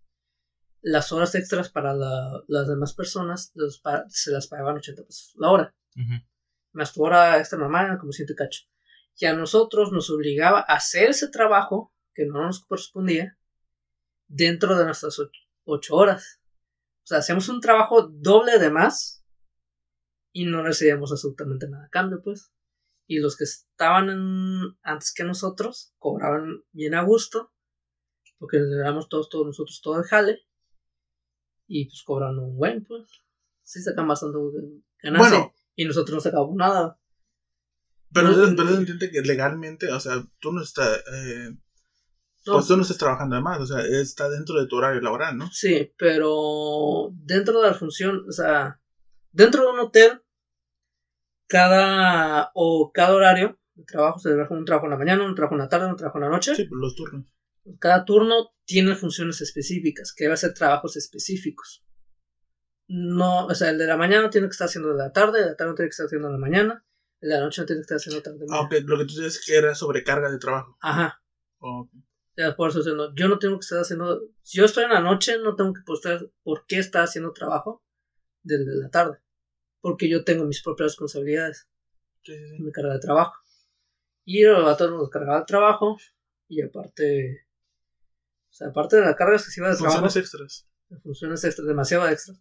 [0.82, 5.50] las horas extras para la- las demás personas los se las pagaban 80 pesos la
[5.50, 5.74] hora.
[5.96, 6.22] Ujú.
[6.72, 8.62] Más tu hora extra normal como ciento y cacho.
[9.16, 13.37] Y a nosotros nos obligaba a hacer ese trabajo que no nos correspondía
[14.28, 16.40] dentro de nuestras ocho, ocho horas.
[17.02, 19.17] O sea, hacíamos un trabajo doble de más
[20.32, 22.52] y no recibíamos absolutamente nada a cambio, pues.
[23.06, 27.52] Y los que estaban en- antes que nosotros cobraban bien a gusto,
[28.38, 30.40] porque les dábamos todos, todos nosotros todo el jale,
[31.66, 33.04] y pues cobraban un buen, pues.
[33.62, 34.38] Sí sacan bastante
[35.02, 35.38] ganancia.
[35.38, 35.54] Bueno.
[35.76, 36.98] y nosotros no sacamos nada.
[38.12, 38.76] Pero, No, pero no.
[38.78, 41.50] entiende que legalmente, o sea, tú no estás, eh,
[42.46, 45.36] No, pues tú no estás trabajando además, o sea, está dentro de tu horario laboral,
[45.36, 45.48] ¿no?
[45.52, 48.80] Sí, pero dentro de la función, o sea,
[49.32, 50.22] dentro de un hotel,
[51.46, 55.54] cada o cada horario de trabajo se trabaja un trabajo en la mañana, un trabajo
[55.54, 56.54] en la tarde, un trabajo en la noche.
[56.54, 57.26] Sí, pues los turnos.
[57.78, 61.84] Cada turno tiene funciones específicas, que debe hacer trabajos específicos.
[62.86, 65.44] No, o sea, el de la mañana tiene que estar haciendo de la tarde, el
[65.44, 66.84] de la tarde no tiene que estar haciendo de la mañana,
[67.20, 68.46] el de la noche no tiene que estar haciendo tarde.
[68.50, 70.76] Ah, ok, lo que tú dices que era sobrecarga de trabajo.
[70.80, 71.22] Ajá.
[71.58, 71.90] Ok.
[72.36, 74.20] Ya, por eso no, yo no tengo que estar haciendo.
[74.42, 77.82] Si yo estoy en la noche, no tengo que postar por qué estar haciendo trabajo
[78.56, 79.18] desde la tarde.
[79.80, 81.68] Porque yo tengo mis propias responsabilidades,
[82.22, 82.62] Sí, sí, sí.
[82.62, 83.34] mi carga de trabajo.
[84.24, 85.96] Y el vato nos cargaba el trabajo.
[86.48, 87.46] Y aparte.
[88.50, 90.00] O sea, aparte de la carga excesiva de trabajo.
[90.00, 90.68] Funciones extras.
[91.02, 92.40] funciones extras, demasiado extras.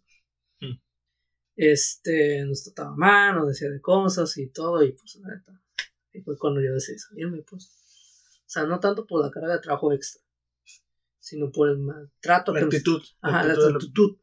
[0.60, 0.80] Hmm.
[1.56, 5.60] Este, nos trataba mal, nos decía de cosas y todo, y pues la neta,
[6.12, 7.66] y fue cuando yo decidí salirme, pues.
[8.46, 10.22] O sea, no tanto por la carga de trabajo extra,
[11.18, 12.52] sino por el maltrato.
[12.52, 13.02] La que nos- actitud.
[13.22, 14.16] la Ajá, la actitud de la- actitud.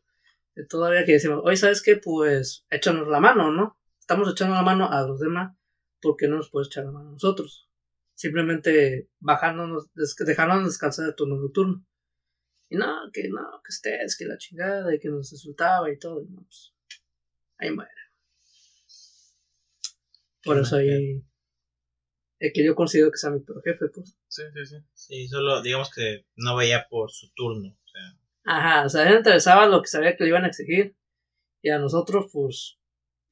[0.69, 1.97] Todavía que decimos, oye, ¿sabes qué?
[1.97, 3.77] Pues échanos la mano, ¿no?
[3.99, 5.55] Estamos echando la mano a los demás
[6.01, 7.69] porque no nos puedes echar la mano a nosotros.
[8.13, 11.85] Simplemente bajándonos, des- dejándonos descansar el turno nocturno.
[12.69, 16.21] Y no, que no, que estés, que la chingada, y que nos insultaba y todo.
[16.23, 16.73] Y no, pues,
[17.57, 17.91] ahí muere.
[20.43, 21.23] Por eso ahí.
[22.39, 24.15] El que yo considero que sea mi peor jefe, pues.
[24.27, 24.75] Sí, sí, sí.
[24.93, 27.69] Sí, solo digamos que no veía por su turno.
[27.69, 30.45] O sea, Ajá, o sea, a él le interesaba lo que sabía que le iban
[30.45, 30.95] a exigir.
[31.61, 32.77] Y a nosotros, pues,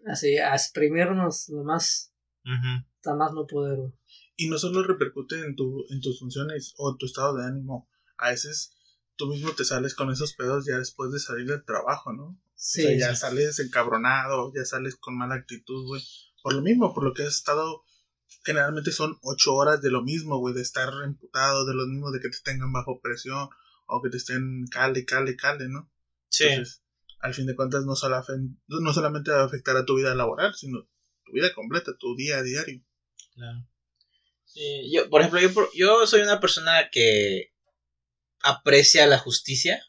[0.07, 2.11] así, a exprimirnos lo más,
[2.43, 3.93] hasta más no poder.
[4.35, 7.87] Y no solo repercute en, tu, en tus funciones o tu estado de ánimo.
[8.17, 8.75] A veces
[9.15, 12.41] tú mismo te sales con esos pedos ya después de salir del trabajo, ¿no?
[12.55, 13.21] Sí, o sea, ya sí.
[13.21, 16.01] sales encabronado, ya sales con mala actitud, güey.
[16.41, 17.83] Por lo mismo, por lo que has estado.
[18.43, 22.19] Generalmente son ocho horas de lo mismo, güey, de estar emputado, de lo mismo, de
[22.19, 23.47] que te tengan bajo presión
[23.85, 25.91] o que te estén cale, cale, cale, ¿no?
[26.29, 26.83] Sí, Entonces,
[27.19, 28.21] al fin de cuentas, no, solo
[28.67, 30.87] no solamente va a afectar a tu vida laboral, sino
[31.23, 32.83] tu vida completa, tu día a diario.
[33.33, 33.67] claro.
[34.45, 37.53] Sí, yo, por ejemplo, yo, yo soy una persona que
[38.41, 39.81] aprecia la justicia.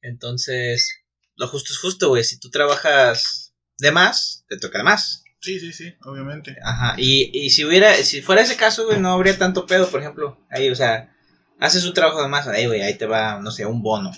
[0.00, 0.88] Entonces,
[1.36, 2.24] lo justo es justo, güey.
[2.24, 5.24] Si tú trabajas de más, te toca de más.
[5.40, 6.56] Sí, sí, sí, obviamente.
[6.62, 10.00] Ajá, y, y si hubiera, si fuera ese caso, güey, no habría tanto pedo, por
[10.00, 10.38] ejemplo.
[10.48, 11.13] Ahí, o sea,
[11.58, 14.10] haces un trabajo de más, ahí, güey, ahí te va, no sé, un bono.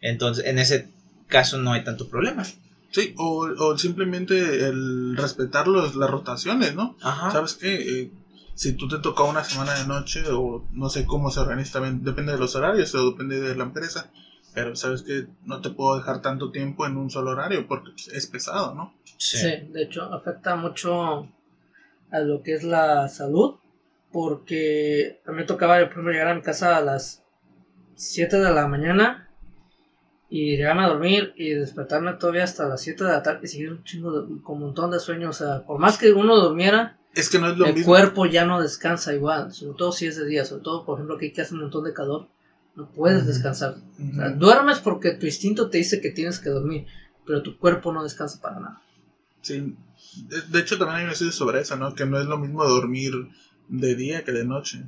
[0.00, 0.86] Entonces, en ese
[1.28, 2.44] caso no hay tanto problema.
[2.90, 6.96] Sí, o, o simplemente el respetar los, las rotaciones, ¿no?
[7.02, 7.30] Ajá.
[7.32, 7.74] ¿Sabes qué?
[7.74, 8.10] Eh,
[8.54, 12.04] si tú te tocó una semana de noche o no sé cómo se organiza también,
[12.04, 14.10] depende de los horarios o depende de la empresa.
[14.54, 18.26] Pero sabes que no te puedo dejar tanto tiempo en un solo horario porque es
[18.28, 18.94] pesado, ¿no?
[19.18, 19.38] Sí.
[19.38, 21.28] Sí, de hecho, afecta mucho
[22.12, 23.56] a lo que es la salud.
[24.14, 27.24] Porque a mí me tocaba por ejemplo, llegar a mi casa a las
[27.96, 29.28] 7 de la mañana
[30.30, 33.72] y llegarme a dormir y despertarme todavía hasta las 7 de la tarde y seguir
[33.72, 35.30] un chingo de, con un montón de sueño.
[35.30, 37.88] O sea, por más que uno durmiera, Es que no es lo el mismo.
[37.88, 39.52] cuerpo ya no descansa igual.
[39.52, 41.82] Sobre todo si es de día, sobre todo, por ejemplo, aquí que hace un montón
[41.82, 42.28] de calor,
[42.76, 43.74] no puedes descansar.
[44.12, 46.86] O sea, duermes porque tu instinto te dice que tienes que dormir,
[47.26, 48.80] pero tu cuerpo no descansa para nada.
[49.42, 49.74] Sí.
[50.28, 51.96] De, de hecho, también hay un estudio sobre eso, ¿no?
[51.96, 53.12] Que no es lo mismo dormir
[53.68, 54.78] de día que de noche.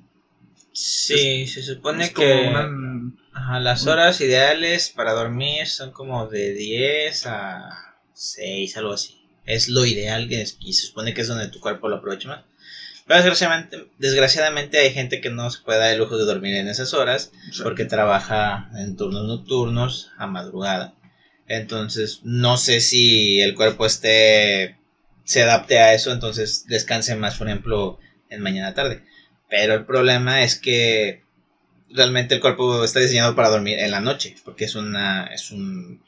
[0.73, 7.27] Sí, se supone que una- ajá, las horas ideales para dormir son como de 10
[7.27, 9.23] a 6, algo así.
[9.47, 12.29] Es lo ideal que es- y se supone que es donde tu cuerpo lo aprovecha
[12.29, 12.41] más.
[13.07, 16.67] Pero desgraciadamente, desgraciadamente hay gente que no se puede dar el lujo de dormir en
[16.69, 17.31] esas horas
[17.62, 20.93] porque trabaja en turnos nocturnos a madrugada.
[21.47, 24.77] Entonces, no sé si el cuerpo esté
[25.23, 27.99] se adapte a eso, entonces descanse más, por ejemplo,
[28.31, 29.03] en mañana tarde.
[29.49, 31.23] Pero el problema es que
[31.91, 36.03] realmente el cuerpo está diseñado para dormir en la noche, porque es una es un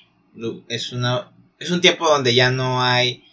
[0.68, 3.24] es una es un tiempo donde ya no hay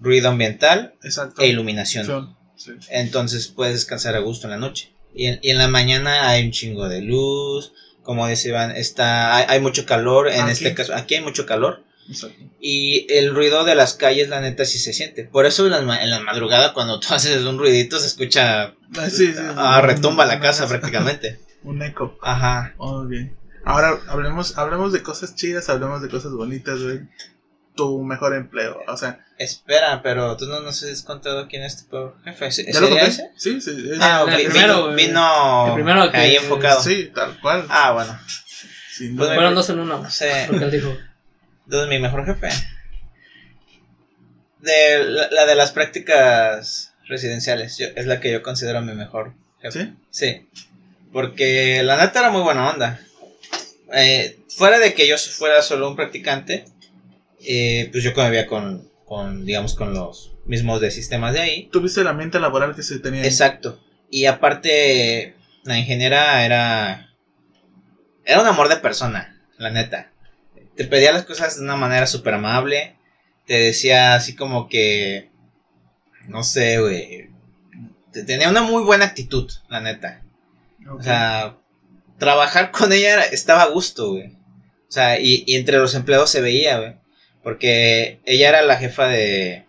[0.00, 1.42] ruido ambiental Exacto.
[1.42, 2.36] e iluminación.
[2.56, 2.72] Sí.
[2.90, 4.92] Entonces puedes descansar a gusto en la noche.
[5.14, 7.72] Y en, y en la mañana hay un chingo de luz.
[8.02, 10.28] Como dice Iván, está, hay, hay mucho calor.
[10.28, 10.52] En Aquí.
[10.52, 11.82] este caso, aquí hay mucho calor.
[12.08, 12.42] Exacto.
[12.60, 15.24] Y el ruido de las calles, la neta, sí se siente.
[15.24, 18.74] Por eso en la, ma- en la madrugada, cuando tú haces un ruidito, se escucha.
[18.96, 19.40] Ah, sí, sí, sí.
[19.56, 21.40] ah, retumba la Una- casa prácticamente.
[21.64, 22.18] Un eco.
[22.22, 22.74] Ajá.
[22.76, 23.10] Ok.
[23.64, 27.00] Ahora hablemos, hablemos de cosas chidas, hablemos de cosas bonitas, güey.
[27.74, 28.78] Tu mejor empleo.
[28.86, 32.52] O sea, Espera, pero tú no nos has contado quién es tu peor jefe.
[32.52, 33.14] ¿Se- ¿ya lo sería conté?
[33.14, 33.30] ese?
[33.36, 33.88] Sí, sí.
[33.92, 36.80] es- Ah, el primero, vino, El primero que- ahí enfocado.
[36.82, 37.64] Sí, tal cual.
[37.70, 38.16] Ah, bueno.
[38.92, 39.32] Sin Pues.
[39.34, 40.44] Fueron dos en uno, No sé.
[40.46, 40.94] porque él dijo.
[41.64, 42.48] Entonces, mi mejor jefe.
[44.60, 47.76] De la, la de las prácticas residenciales.
[47.78, 49.80] yo- es la que yo considero mi mejor jefe.
[49.84, 49.96] ¿Sí?
[50.10, 50.48] Sí.
[51.12, 52.98] Porque la neta era muy buena onda.
[53.92, 56.64] Eh, fuera de que yo fuera solo un practicante,
[57.46, 61.68] eh, pues yo convivía con, con, digamos, con los mismos de sistemas de ahí.
[61.70, 63.20] Tuviste el ambiente laboral que se tenía.
[63.20, 63.26] ahí.
[63.28, 63.80] Exacto.
[64.10, 65.34] Y aparte,
[65.64, 67.10] la ingeniera era.
[68.24, 70.10] Era un amor de persona, la neta.
[70.76, 72.96] Te pedía las cosas de una manera súper amable.
[73.46, 75.30] Te decía así como que.
[76.28, 77.30] No sé, güey.
[78.12, 80.22] te- Tenía una muy buena actitud, la neta.
[80.90, 81.56] O sea,
[82.18, 84.26] trabajar con ella estaba a gusto, güey.
[84.88, 86.94] O sea, y, y entre los empleados se veía, güey.
[87.42, 89.64] Porque ella era la jefa de.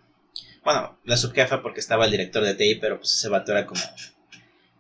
[0.63, 3.81] Bueno, la subjefa porque estaba el director de TI, pero pues ese vato era como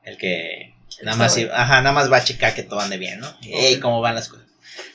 [0.03, 0.73] el que
[1.03, 3.27] nada más, iba- ajá, nada más va a checar que todo ande bien, ¿no?
[3.43, 4.44] Ey, cómo van las cosas.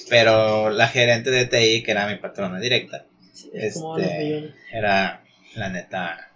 [0.08, 3.04] Pero la gerente de TI, que era mi patrona directa,
[3.52, 5.22] Este- era
[5.54, 6.30] la neta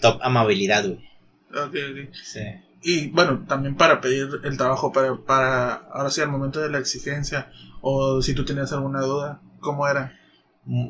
[0.00, 0.98] top amabilidad, güey.
[1.50, 2.14] Ok, ok.
[2.14, 2.40] Sí.
[2.82, 6.78] Y bueno, también para pedir el trabajo, para, para ahora sí, al momento de la
[6.78, 7.50] exigencia,
[7.80, 10.14] o si tú tenías alguna duda, ¿cómo era?
[10.64, 10.88] Mm,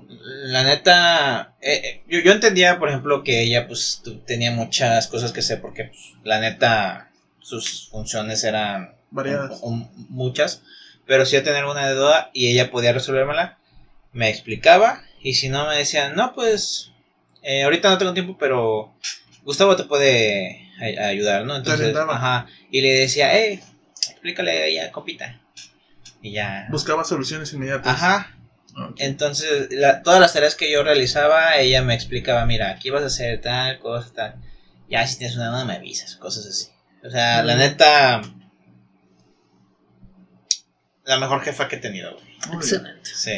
[0.50, 5.06] La neta, eh, eh, yo, yo entendía, por ejemplo, que ella pues tu- tenía muchas
[5.06, 7.10] cosas que hacer porque pues, la neta
[7.40, 9.60] sus funciones eran Variadas.
[9.62, 10.60] un- un- muchas,
[11.08, 13.58] pero si yo tenía alguna duda y ella podía resolvérmela,
[14.12, 16.92] me explicaba y si no me decía, no, pues
[17.42, 18.94] eh, ahorita no tengo tiempo, pero
[19.42, 21.56] Gustavo te puede ay- ayudar, ¿no?
[21.56, 23.60] Entonces, ajá, y le decía, eh,
[24.10, 25.40] explícale a ella, compita.
[26.22, 26.66] Y ya.
[26.70, 27.86] Buscaba soluciones inmediatas.
[27.86, 28.36] Ajá,
[28.98, 33.06] entonces, la- todas las tareas que yo realizaba, ella me explicaba, mira, aquí vas a
[33.06, 34.34] hacer tal cosa, tal.
[34.88, 36.68] Ya si tienes una duda me avisas, cosas así.
[37.04, 38.22] O sea, la neta,
[41.08, 42.56] la mejor jefa que he tenido, güey.
[42.56, 43.00] Excelente.
[43.04, 43.32] Sí,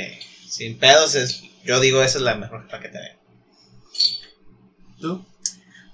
[0.49, 3.15] sin pedos es, yo digo, esa es la mejor jefa que he tenido.
[5.01, 5.25] ¿Tú?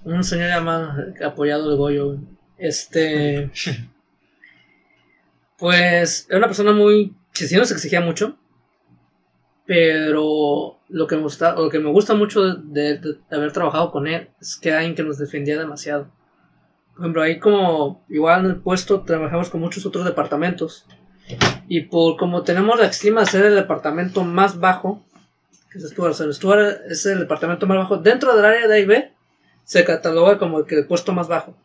[0.03, 0.91] Un señor llamado
[1.25, 2.17] apoyado de Goyo.
[2.57, 3.51] Este.
[5.57, 7.15] Pues era una persona muy.
[7.33, 8.37] Que sí nos exigía mucho.
[9.65, 13.91] Pero lo que me gusta, lo que me gusta mucho de, de- de haber trabajado
[13.91, 16.11] con él es que alguien que nos defendía demasiado.
[16.93, 20.85] Por ejemplo, ahí como igual en el puesto trabajamos con muchos otros departamentos.
[21.67, 25.03] Y por como tenemos la estima de ser el departamento más bajo,
[25.71, 28.79] que es Stuart, el Stuart es el departamento más bajo dentro del área de A
[28.79, 29.11] y B,
[29.63, 31.55] se cataloga como el que el puesto más bajo.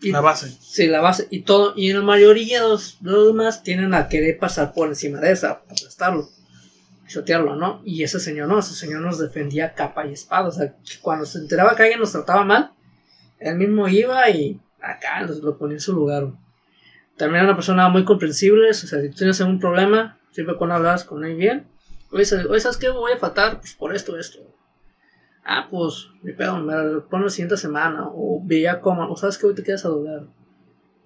[0.00, 0.50] Y, La base.
[0.60, 3.94] Sí, la base y todo, y en la mayoría de los, de los demás tienen
[3.94, 6.28] a querer pasar por encima de esa, aplastarlo,
[7.06, 7.82] chotearlo, ¿no?
[7.84, 11.38] Y ese señor no, ese señor nos defendía capa y espada, o sea, cuando se
[11.38, 12.72] enteraba que alguien nos trataba mal,
[13.38, 16.32] él mismo iba y acá nos lo ponía en su lugar.
[17.16, 20.74] También era una persona muy comprensible, o sea, si tú tienes algún problema, siempre cuando
[20.76, 21.66] hablas con él bien,
[22.10, 22.88] oye, sa- oye, ¿sabes qué?
[22.88, 24.38] Voy a faltar pues, por esto, esto.
[25.44, 29.38] Ah, pues, mi pedo, me lo pongo la siguiente semana, o veía cómo, o sabes
[29.38, 30.22] que hoy te quedas a doblar.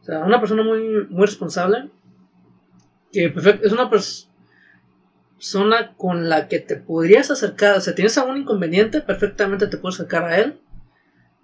[0.01, 1.91] O sea, una persona muy, muy responsable.
[3.13, 4.29] Que perfect- es una pers-
[5.37, 7.77] persona con la que te podrías acercar.
[7.77, 10.61] O sea, tienes algún inconveniente, perfectamente te puedes acercar a él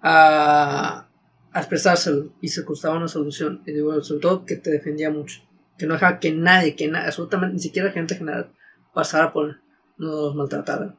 [0.01, 1.07] a,
[1.53, 3.61] a expresárselo y se buscaba una solución.
[3.65, 5.41] Y digo, sobre todo que te defendía mucho.
[5.77, 8.51] Que no dejaba que nadie, que na- absolutamente ni siquiera gente general
[8.93, 9.57] pasara por él,
[9.97, 10.95] no los maltratara.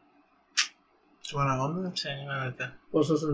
[1.32, 1.90] Buena onda.
[1.94, 2.78] Sí, la neta.
[2.90, 3.24] Por eso, es-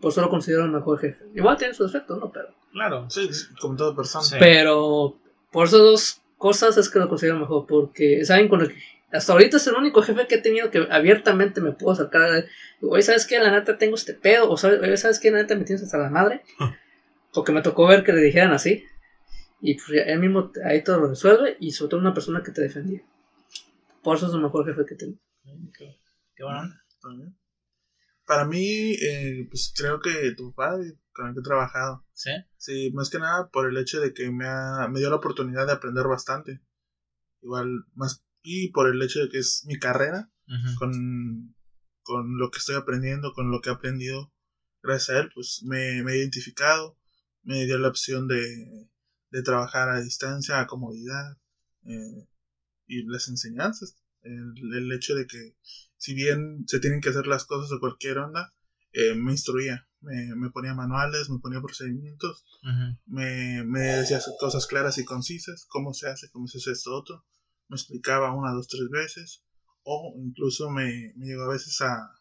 [0.00, 1.24] por eso lo considero el mejor jefe.
[1.34, 2.30] Igual tiene sus defectos, ¿no?
[2.30, 2.48] Pero.
[2.72, 3.06] Claro.
[3.10, 3.28] Sí,
[3.60, 4.24] como toda persona.
[4.24, 4.36] Sí.
[4.38, 5.16] Pero
[5.50, 7.66] por esas dos cosas es que lo considero mejor.
[7.66, 8.82] Porque saben con el que
[9.12, 12.38] hasta ahorita es el único jefe que he tenido que abiertamente me puedo acercar a
[12.38, 12.48] él.
[12.82, 13.38] Oye, ¿sabes qué?
[13.38, 14.50] La neta tengo este pedo.
[14.50, 15.30] O ¿sabes, oye, ¿sabes qué?
[15.30, 16.42] La neta me tienes hasta la madre.
[17.32, 18.84] Porque me tocó ver que le dijeran así.
[19.60, 21.56] Y pues ya él mismo ahí todo lo resuelve.
[21.60, 23.02] Y sobre todo una persona que te defendía.
[24.02, 25.18] Por eso es el mejor jefe que tengo.
[25.76, 26.00] Qué,
[26.34, 26.76] qué buena onda.
[26.88, 27.36] Está bien.
[28.26, 32.30] Para mí, eh, pues creo que tu padre, con el que he trabajado, Sí.
[32.56, 35.66] sí, más que nada por el hecho de que me, ha, me dio la oportunidad
[35.66, 36.60] de aprender bastante.
[37.42, 40.30] Igual, más, y por el hecho de que es mi carrera,
[40.78, 41.56] con,
[42.02, 44.32] con lo que estoy aprendiendo, con lo que he aprendido
[44.82, 46.98] gracias a él, pues me, me he identificado,
[47.42, 48.90] me dio la opción de,
[49.30, 51.38] de trabajar a distancia, a comodidad,
[51.86, 52.28] eh,
[52.86, 55.56] y las enseñanzas, el, el hecho de que
[55.96, 58.52] si bien se tienen que hacer las cosas de cualquier onda,
[58.92, 62.44] eh, me instruía, me, me ponía manuales, me ponía procedimientos,
[63.06, 67.24] me, me decía cosas claras y concisas, cómo se hace, cómo se hace esto otro,
[67.68, 69.44] me explicaba una, dos, tres veces,
[69.82, 72.14] o incluso me, me llegó a veces a,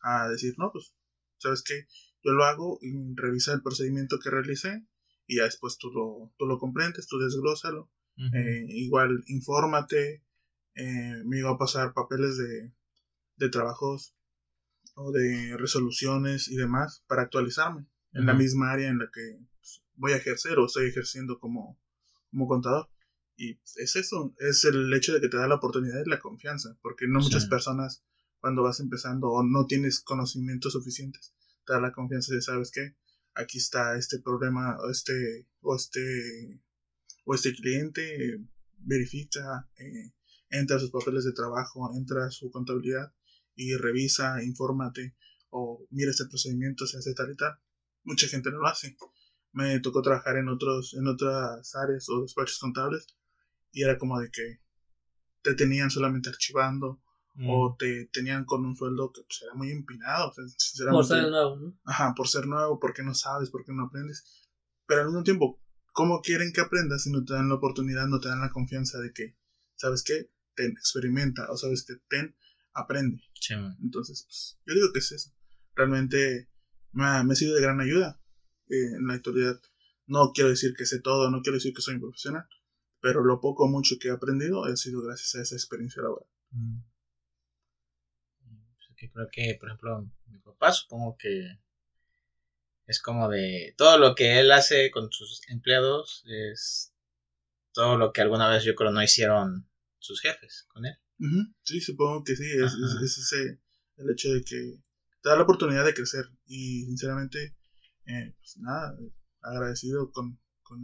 [0.00, 0.94] a decir, no, pues,
[1.38, 1.86] ¿sabes qué?
[2.22, 4.86] Yo lo hago y revisa el procedimiento que realicé
[5.26, 10.22] y ya después tú lo, tú lo comprendes, tú desglósalo, eh, igual infórmate,
[10.74, 12.72] eh, me iba a pasar papeles de,
[13.36, 14.14] de trabajos
[14.94, 19.82] o de resoluciones y demás para actualizarme en la misma área en la que pues,
[19.96, 21.78] voy a ejercer o estoy ejerciendo como,
[22.30, 22.88] como contador.
[23.36, 26.78] Y es eso, es el hecho de que te da la oportunidad y la confianza,
[26.82, 28.04] porque no muchas personas
[28.38, 31.34] cuando vas empezando o no tienes conocimientos suficientes,
[31.66, 32.94] te da la confianza de, ¿sabes qué?
[33.34, 36.62] Aquí está este problema o este, o este,
[37.24, 38.40] o este cliente,
[38.78, 40.12] verifica, eh,
[40.50, 43.12] entra a sus papeles de trabajo, entra a su contabilidad
[43.56, 45.16] y revisa, infórmate
[45.50, 47.58] o mira este procedimiento, se hace tal y tal.
[48.04, 48.96] Mucha gente no lo hace.
[49.52, 53.06] Me tocó trabajar en otros, en otras áreas o despachos contables
[53.74, 54.60] y era como de que
[55.42, 57.00] te tenían solamente archivando
[57.36, 57.50] Mm.
[57.50, 60.28] o te tenían con un sueldo que pues, era muy empinado.
[60.28, 60.44] o sea,
[60.92, 61.76] Por ser nuevo, ¿no?
[61.84, 64.22] Ajá, por ser nuevo, porque no sabes, porque no aprendes.
[64.86, 65.60] Pero al mismo tiempo,
[65.92, 69.00] ¿cómo quieren que aprendas si no te dan la oportunidad, no te dan la confianza
[69.00, 69.34] de que,
[69.74, 70.30] ¿sabes qué?
[70.54, 72.36] Ten, experimenta, o sabes que ten,
[72.72, 73.20] aprende.
[73.40, 73.76] Sí, man.
[73.82, 75.30] Entonces, pues, yo digo que es eso.
[75.74, 76.48] Realmente
[76.92, 78.20] me ha, me ha sido de gran ayuda.
[78.70, 79.60] eh, en la actualidad.
[80.06, 82.46] No quiero decir que sé todo, no quiero decir que soy un profesional,
[83.04, 86.26] pero lo poco o mucho que he aprendido ha sido gracias a esa experiencia laboral.
[86.52, 86.78] Mm.
[89.12, 91.58] Creo que, por ejemplo, mi papá supongo que
[92.86, 96.94] es como de todo lo que él hace con sus empleados es
[97.74, 100.94] todo lo que alguna vez yo creo no hicieron sus jefes con él.
[101.18, 103.58] Ujú, Sí, supongo que sí, es, es- es ese
[103.98, 104.78] el hecho de que
[105.20, 107.54] te da la oportunidad de crecer y sinceramente,
[108.06, 108.96] eh, pues nada,
[109.42, 110.80] agradecido con, con,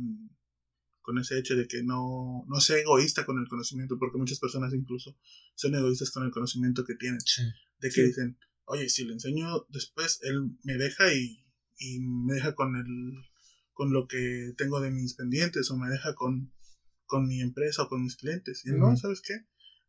[1.10, 4.72] con ese hecho de que no, no sea egoísta con el conocimiento, porque muchas personas
[4.72, 5.16] incluso
[5.56, 7.42] son egoístas con el conocimiento que tienen, Sí.
[7.80, 8.02] de que Sí.
[8.04, 11.44] dicen, oye, si le enseño después, él me deja y,
[11.78, 12.86] y me deja con el
[13.72, 16.52] con lo que tengo de mis pendientes o me deja con,
[17.06, 18.62] con mi empresa o con mis clientes.
[18.66, 18.94] Y no.
[18.96, 19.46] ¿sabes qué?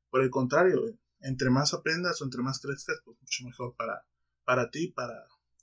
[0.09, 4.05] Por el contrario, entre más aprendas o entre más crezcas, pues mucho mejor para,
[4.43, 5.13] para ti, para,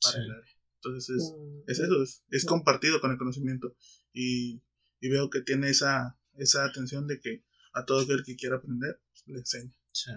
[0.03, 0.21] para Sí.
[0.25, 0.53] el área.
[0.75, 3.75] Entonces es, Mm, es eso, es, es compartido con el conocimiento.
[4.13, 4.61] Y,
[5.01, 9.01] y veo que tiene esa, esa atención de que a todo aquel que quiera aprender,
[9.11, 9.73] pues, le enseña.
[9.93, 10.11] Sí.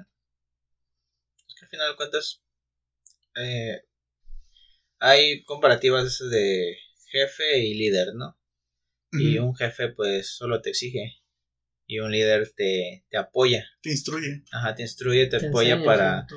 [1.48, 2.42] Es que al final de cuentas
[3.36, 3.82] eh,
[5.00, 6.78] hay comparativas de
[7.08, 8.38] jefe y líder, ¿no?
[9.14, 11.18] Y un jefe pues solo te exige
[11.86, 14.44] y un líder te, te apoya, Te instruye.
[14.52, 16.28] ajá, te instruye, te, te apoya enseña para,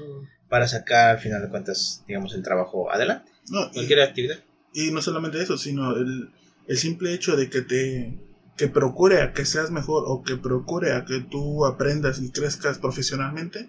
[0.48, 4.42] para sacar al final de cuentas, digamos, el trabajo adelante, No, y- cualquier actividad.
[4.72, 6.30] Y no solamente eso, sino el,
[6.66, 8.18] el simple hecho de que te
[8.56, 12.78] que procure a que seas mejor o que procure a que tú aprendas y crezcas
[12.78, 13.68] profesionalmente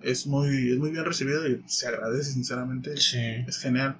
[0.00, 2.96] es muy es muy bien recibido y se agradece sinceramente.
[2.96, 3.96] Sí, es genial.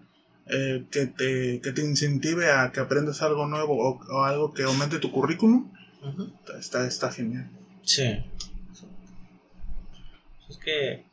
[0.49, 4.63] Eh, que te que te incentive a que aprendas algo nuevo o, o algo que
[4.63, 5.73] aumente tu currículum
[6.59, 7.49] está está genial.
[7.83, 8.25] Sí.
[10.49, 11.05] Es que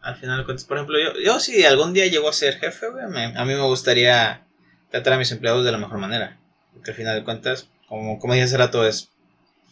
[0.00, 2.86] al final de cuentas, por ejemplo, yo, yo si algún día llego a ser jefe,
[3.10, 4.44] me- a mí me gustaría
[4.90, 6.38] tratar a mis empleados de la mejor manera.
[6.72, 9.10] Porque al final de cuentas, como, como dije hace rato, es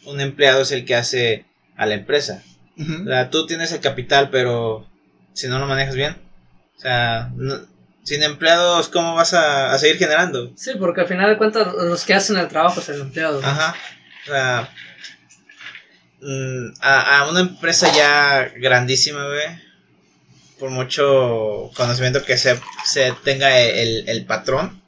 [0.05, 1.45] un empleado es el que hace
[1.75, 2.43] a la empresa.
[2.79, 4.87] O sea, tú tienes el capital, pero
[5.33, 6.15] si no lo manejas bien,
[6.77, 7.59] o sea, no-
[8.03, 10.53] sin empleados, ¿cómo vas a, a seguir generando?
[10.55, 13.41] Sí, porque al final de cuentas los que hacen el trabajo es el empleado.
[13.43, 13.75] Ajá.
[14.23, 14.69] O sea,
[16.21, 19.45] mm, a, a una empresa ya grandísima, güey,
[20.59, 24.81] por mucho conocimiento que se, se tenga el, el patrón,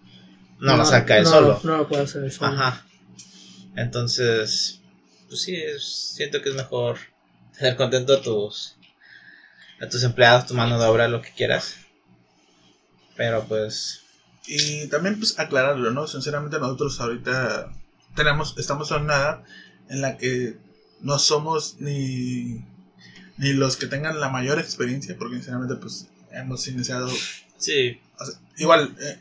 [0.60, 1.60] no, lo saca él no, solo.
[1.64, 2.54] No lo puede hacer él solo.
[2.54, 2.86] Ajá.
[3.80, 4.82] Entonces,
[5.30, 6.98] pues sí, siento que es mejor
[7.58, 8.76] tener contento a tus
[9.82, 11.78] a tus empleados, tu mano de obra, lo que quieras.
[13.16, 14.02] Pero pues,
[14.46, 16.08] Y también pues aclararlo, ¿no?
[16.08, 17.72] Sinceramente nosotros ahorita
[18.16, 19.44] tenemos, estamos en una edad
[19.90, 20.58] en la que
[21.00, 22.66] no somos ni,
[23.38, 27.10] ni los que tengan la mayor experiencia, porque sinceramente pues hemos iniciado,
[27.58, 29.20] sí, o sea, igual, eh,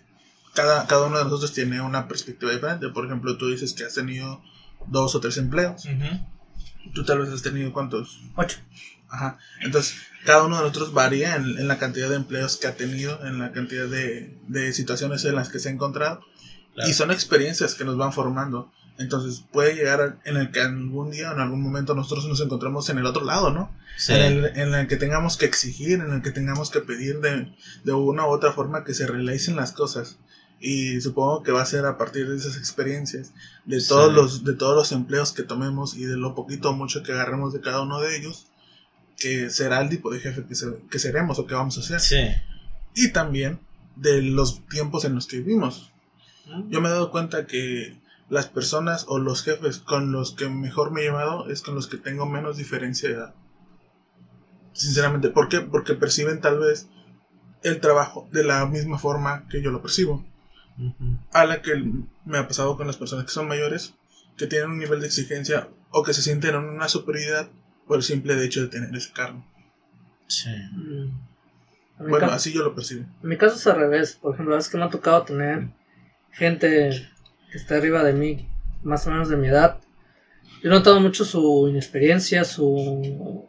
[0.58, 2.88] cada, cada uno de nosotros tiene una perspectiva diferente.
[2.88, 4.42] Por ejemplo, tú dices que has tenido
[4.88, 5.84] dos o tres empleos.
[6.94, 8.20] Tú tal vez has tenido cuántos.
[8.34, 8.58] Ocho.
[9.08, 9.38] Ajá.
[9.62, 9.94] Entonces,
[10.24, 13.38] cada uno de nosotros varía en, en la cantidad de empleos que ha tenido, en
[13.38, 16.24] la cantidad de, de situaciones en las que se ha encontrado.
[16.74, 16.90] claro.
[16.90, 18.72] Y son experiencias que nos van formando.
[18.98, 22.98] Entonces puede llegar en el que algún día, en algún momento nosotros nos encontremos en
[22.98, 23.70] el otro lado, ¿no?
[23.96, 24.12] Sí.
[24.12, 27.54] En, el, en el que tengamos que exigir, en el que tengamos que pedir de,
[27.84, 30.18] de una u otra forma que se realicen las cosas.
[30.60, 33.32] Y supongo que va a ser a partir de esas experiencias,
[33.64, 33.88] de Sí.
[33.88, 37.12] todos los, de todos los empleos que tomemos y de lo poquito o mucho que
[37.12, 38.46] agarremos de cada uno de ellos,
[39.16, 42.00] que será el tipo de jefe que, se- que seremos o que vamos a ser.
[42.00, 42.16] Sí.
[42.94, 43.60] Y también
[43.94, 45.92] de los tiempos en los que vivimos.
[46.68, 48.00] Yo me he dado cuenta que
[48.30, 51.86] las personas o los jefes con los que mejor me he llevado es con los
[51.86, 53.34] que tengo menos diferencia de edad.
[54.72, 55.60] Sinceramente, ¿por qué?
[55.60, 56.88] Porque perciben tal vez
[57.62, 60.24] el trabajo de la misma forma que yo lo percibo.
[61.32, 61.74] A la que
[62.24, 63.94] me ha pasado con las personas que son mayores,
[64.36, 67.48] que tienen un nivel de exigencia o que se sienten en una superioridad
[67.86, 69.44] por el simple hecho de tener ese cargo.
[70.28, 70.50] Sí.
[70.50, 71.28] Mm.
[72.08, 73.04] Bueno, así yo lo percibo.
[73.22, 74.14] en mi caso es al revés.
[74.14, 75.68] Por ejemplo, es que me ha tocado tener
[76.30, 77.08] gente
[77.50, 78.48] que está arriba de mí,
[78.84, 79.80] más o menos de mi edad.
[80.62, 83.46] Yo he notado mucho su inexperiencia, su.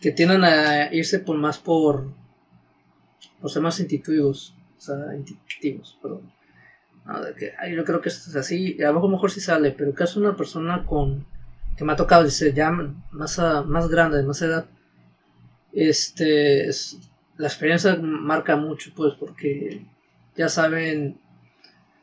[0.00, 2.12] que tienden a irse por más por.
[3.40, 4.54] por ser más intuitivos.
[7.04, 8.82] Sea, que, ay, yo creo que esto es así.
[8.82, 11.26] A lo mejor sí sale, pero que es una persona con.
[11.76, 12.70] que me ha tocado, dice, ya
[13.12, 14.66] más, a- más grande, de más edad.
[15.72, 16.68] Este.
[16.68, 16.98] es-
[17.38, 19.84] la experiencia marca mucho, pues, porque
[20.36, 21.18] ya saben.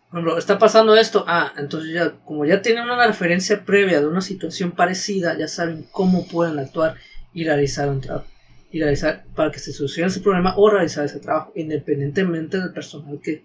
[0.10, 4.08] Por ejemplo, está pasando esto, ah, entonces ya, como ya tienen una referencia previa de
[4.08, 6.96] una situación parecida, ya saben cómo pueden actuar
[7.32, 8.26] y realizar un trabajo.
[8.72, 13.20] Y realizar para que se solucione ese problema o realizar ese trabajo, independientemente del personal
[13.22, 13.44] que,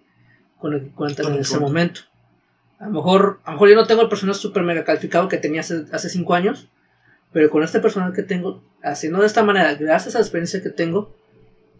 [0.59, 2.03] con el que cuentan en ese momento.
[2.79, 5.39] A lo mejor, a lo mejor yo no tengo el personal super mega calificado que
[5.39, 6.69] tenía hace, hace cinco años,
[7.33, 10.71] pero con este personal que tengo, haciendo de esta manera, gracias a la experiencia que
[10.71, 11.15] tengo,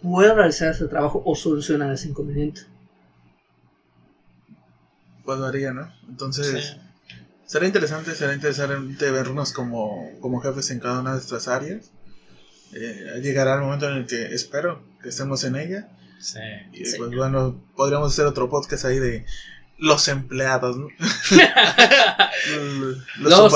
[0.03, 2.63] puedo realizar ese trabajo o solucionar ese inconveniente.
[5.25, 5.93] Pues varía, ¿no?
[6.09, 6.81] Entonces, Sí.
[7.47, 11.91] será interesante, será interesante vernos como, como jefes en cada una de nuestras áreas.
[12.75, 15.89] Eh, llegará el momento en el que espero que estemos en ella.
[16.21, 16.41] Sí.
[16.73, 16.97] Y Sí.
[16.99, 19.25] pues bueno, podríamos hacer otro podcast ahí de
[19.79, 20.89] los empleados, ¿no?
[23.21, 23.55] los Los-.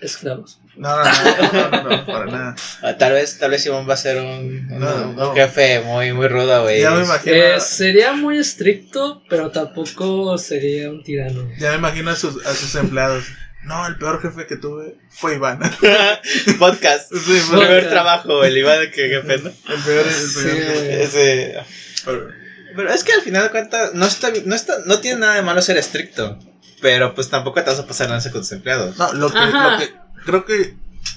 [0.00, 0.60] Esclavos.
[0.76, 2.56] No, no, no, no, no, no, para nada.
[2.82, 5.32] Ah, Tal vez, tal vez Iván va a ser un, un- No, un no.
[5.34, 6.80] jefe muy, muy rudo, güey.
[6.80, 11.48] Ya me imagino, Eh, sería muy estricto, pero tampoco sería un tirano.
[11.58, 13.24] ya me imagino a sus, a sus empleados.
[13.64, 15.58] No, el peor jefe que tuve fue Iván.
[16.58, 17.12] Podcast.
[17.14, 17.88] Sí, primer Podcast.
[17.90, 19.48] trabajo, el Iván que jefe, ¿no?
[19.50, 20.84] el peor, el Sí, peor.
[21.00, 21.56] Ese.
[22.04, 22.28] Pero-
[22.76, 25.42] Pero es que al final de cuentas, no está, no está, no tiene nada de
[25.42, 26.38] malo ser estricto.
[26.82, 28.98] Pero pues tampoco te vas a pasar lanza con tus empleados.
[28.98, 29.94] No, lo que, lo que
[30.26, 30.74] creo que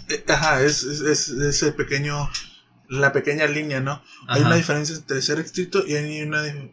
[0.09, 2.29] eh, ajá, es, es, es ese pequeño
[2.89, 4.01] la pequeña línea, ¿no?
[4.29, 6.71] Hay una diferencia entre ser estricto y hay una en,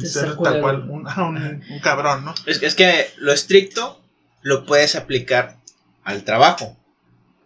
[0.00, 1.36] ser ser tal cual un, ajá, un,
[1.68, 2.34] un cabrón, ¿no?
[2.46, 4.02] Es, es que lo estricto
[4.46, 5.56] lo puedes aplicar
[6.04, 6.76] al trabajo.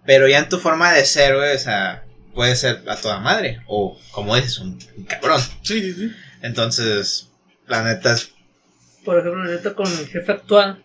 [0.05, 3.63] Pero ya en tu forma de ser, güey, o sea, puede ser a toda madre.
[3.67, 5.41] O como dices, un, un cabrón.
[5.63, 6.13] Sí, sí, sí.
[6.43, 7.31] Entonces,
[7.67, 8.33] la neta es.
[9.03, 10.83] Por ejemplo, ahorita con mi jefe actual,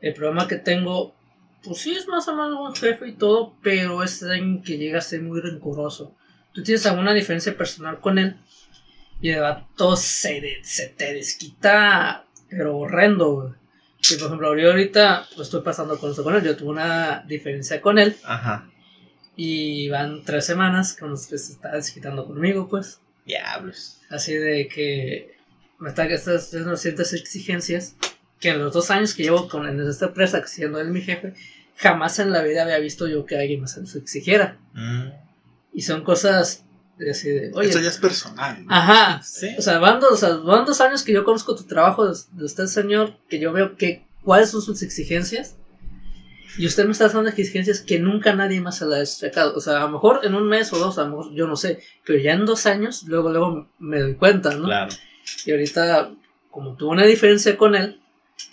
[0.00, 1.16] el problema que tengo,
[1.64, 4.98] pues sí es más o menos buen jefe y todo, pero es alguien que llega
[4.98, 6.14] a ser muy rencoroso.
[6.52, 8.36] Tú tienes alguna diferencia personal con él
[9.20, 13.52] y el vato se, de- se te desquita, pero horrendo, güey.
[14.10, 16.42] Y por ejemplo, yo ahorita lo estoy pasando con eso con él.
[16.42, 18.68] Yo tuve una diferencia con él Ajá.
[19.36, 23.00] y van tres semanas con los que se está desquitando conmigo, pues.
[23.24, 24.00] Diablos.
[24.10, 25.34] Así de que
[25.78, 27.96] me está haciendo ciertas exigencias
[28.40, 31.32] que en los dos años que llevo con en esta empresa, siendo él mi jefe,
[31.76, 34.58] jamás en la vida había visto yo que alguien más se exigiera.
[34.74, 35.08] Mm,
[35.72, 36.64] Y son cosas
[37.10, 38.64] así de, oye, Esto ya es personal.
[38.64, 38.74] ¿no?
[38.74, 39.22] ajá.
[39.22, 39.54] sí.
[39.58, 42.18] O sea, van dos, o sea, van dos años que yo conozco tu trabajo de,
[42.32, 45.56] de usted, señor, que yo veo que cuáles son sus exigencias.
[46.56, 49.54] Y usted me está dando exigencias que nunca nadie más se las ha sacado.
[49.56, 51.56] O sea, a lo mejor en un mes o dos, a lo mejor yo no
[51.56, 51.80] sé.
[52.04, 54.66] Pero ya en dos años, luego, luego me doy cuenta, ¿no?
[54.66, 54.94] Claro.
[55.44, 56.12] Y ahorita,
[56.50, 58.00] como tuvo una diferencia con él,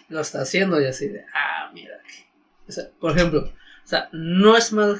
[0.09, 2.01] lo está haciendo y así de, ah, mira.
[2.67, 4.99] O sea, por ejemplo, o sea, no es mal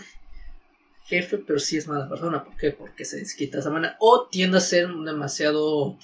[1.11, 2.43] jefe, pero sí es mala persona.
[2.43, 2.71] ¿Por qué?
[2.71, 3.97] Porque se desquita de esa manera.
[3.99, 5.97] O tiende a ser demasiado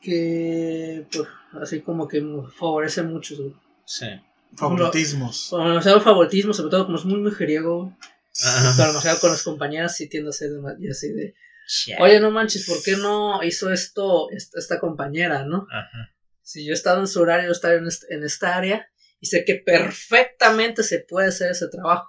[0.00, 1.28] que, pues,
[1.62, 2.22] así como que
[2.56, 3.36] favorece mucho.
[3.36, 3.54] güey.
[3.84, 4.06] Sí.
[4.56, 5.48] Favoritismos.
[5.50, 7.96] Con demasiado favoritismo, sobre todo como es muy mujeriego.
[8.76, 11.34] Pero demasiado con las compañeras sí tiende a ser dema- y así de,
[12.00, 15.66] oye, no manches, ¿por qué no hizo esto esta, esta compañera, no?
[15.70, 16.10] Ajá.
[16.42, 18.88] Si yo he estado en su horario, he estado en, est- en esta área
[19.20, 22.08] y sé que perfectamente se puede hacer ese trabajo.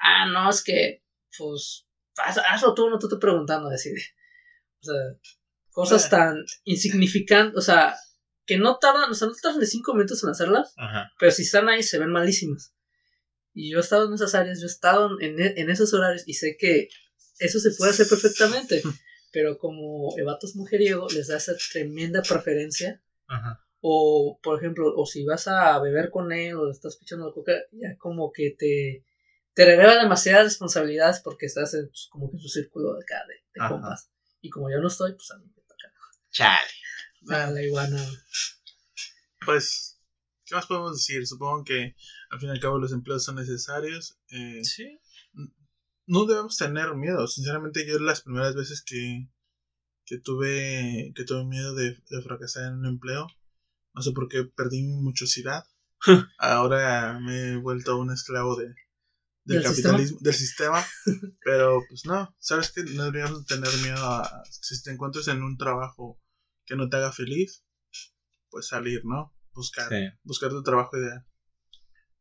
[0.00, 1.02] Ah, no, es que,
[1.36, 1.86] pues,
[2.16, 3.96] haz- hazlo tú, no te estoy preguntando, decir.
[4.80, 4.94] O sea,
[5.70, 7.94] cosas tan insignificantes, o sea,
[8.46, 11.10] que no tardan, o sea, no tardan de cinco minutos en hacerlas, Ajá.
[11.18, 12.74] pero si están ahí se ven malísimas.
[13.54, 16.22] Y yo he estado en esas áreas, yo he estado en, e- en esos horarios
[16.26, 16.88] y sé que
[17.40, 18.82] eso se puede hacer perfectamente.
[19.32, 23.62] Pero como el vato es mujeriego, les da esa tremenda preferencia Ajá.
[23.80, 27.52] o, por ejemplo, o si vas a beber con él o estás pichando la coca,
[27.72, 29.04] ya como que te,
[29.58, 33.24] te revela demasiadas responsabilidades porque estás en, pues, como que en su círculo de acá
[33.26, 34.08] de, de compas.
[34.40, 35.74] Y como yo no estoy, pues a mí me toca.
[36.30, 36.70] Chale.
[37.28, 38.00] Ah, la iguana.
[39.44, 40.00] Pues,
[40.44, 41.26] ¿qué más podemos decir?
[41.26, 41.96] Supongo que
[42.30, 44.20] al fin y al cabo los empleos son necesarios.
[44.30, 45.00] eh, Sí.
[46.06, 47.26] no debemos tener miedo.
[47.26, 49.28] Sinceramente, yo las primeras veces que,
[50.06, 53.26] que tuve que tuve miedo de, de fracasar en un empleo,
[53.92, 55.64] no sé por qué perdí mi muchosidad.
[56.38, 58.72] Ahora me he vuelto un esclavo de,
[59.48, 60.84] del ¿Del capitalismo, del sistema.
[61.44, 65.56] Pero pues no, sabes que no deberíamos tener miedo a si te encuentras en un
[65.56, 66.20] trabajo
[66.66, 67.64] que no te haga feliz,
[68.50, 69.34] pues salir, ¿no?
[69.54, 70.08] Buscar, Sí.
[70.22, 71.24] buscar tu trabajo ideal.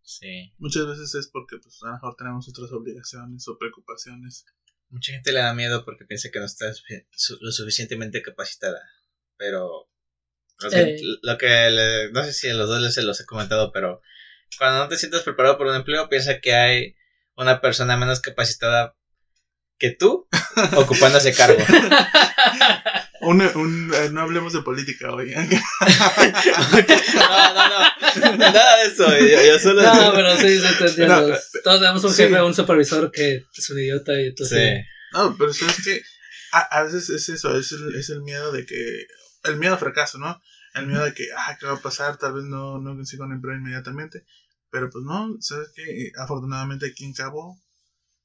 [0.02, 0.54] Sí.
[0.58, 4.46] Muchas veces es porque pues a lo mejor tenemos otras obligaciones o preocupaciones.
[4.90, 6.72] Mucha gente le da miedo porque piensa que no está
[7.42, 8.80] lo suficientemente capacitada.
[9.36, 9.90] Pero.
[10.60, 10.98] Lo que, Eh.
[11.22, 14.02] lo que le- no sé si a los dos les se los he comentado, pero
[14.58, 16.96] cuando no te sientas preparado por un empleo, piensa que hay
[17.38, 18.96] una persona menos capacitada
[19.78, 20.28] que tú
[20.76, 21.64] ocupando ese cargo.
[23.20, 25.32] Un, un, eh, no hablemos de política hoy.
[25.36, 25.50] no, no,
[27.70, 27.80] no.
[28.38, 29.10] Nada de eso.
[29.10, 29.82] Yo, yo solo.
[29.82, 31.30] No, pero sí, sí, te entiendo.
[31.30, 32.22] No, Todos tenemos un sí.
[32.24, 34.60] jefe o un supervisor que es un idiota y entonces...
[34.60, 34.68] Sí.
[35.14, 36.04] No, pero sabes que
[36.52, 39.08] a, a veces es eso, es el, es el miedo de que.
[39.46, 40.40] El miedo al fracaso, ¿no?
[40.80, 42.18] el miedo de que, ah, ¿qué va a pasar?
[42.18, 44.26] Tal vez no, no consigo un empleo inmediatamente.
[44.78, 47.60] Pero pues no, sabes que afortunadamente aquí en Cabo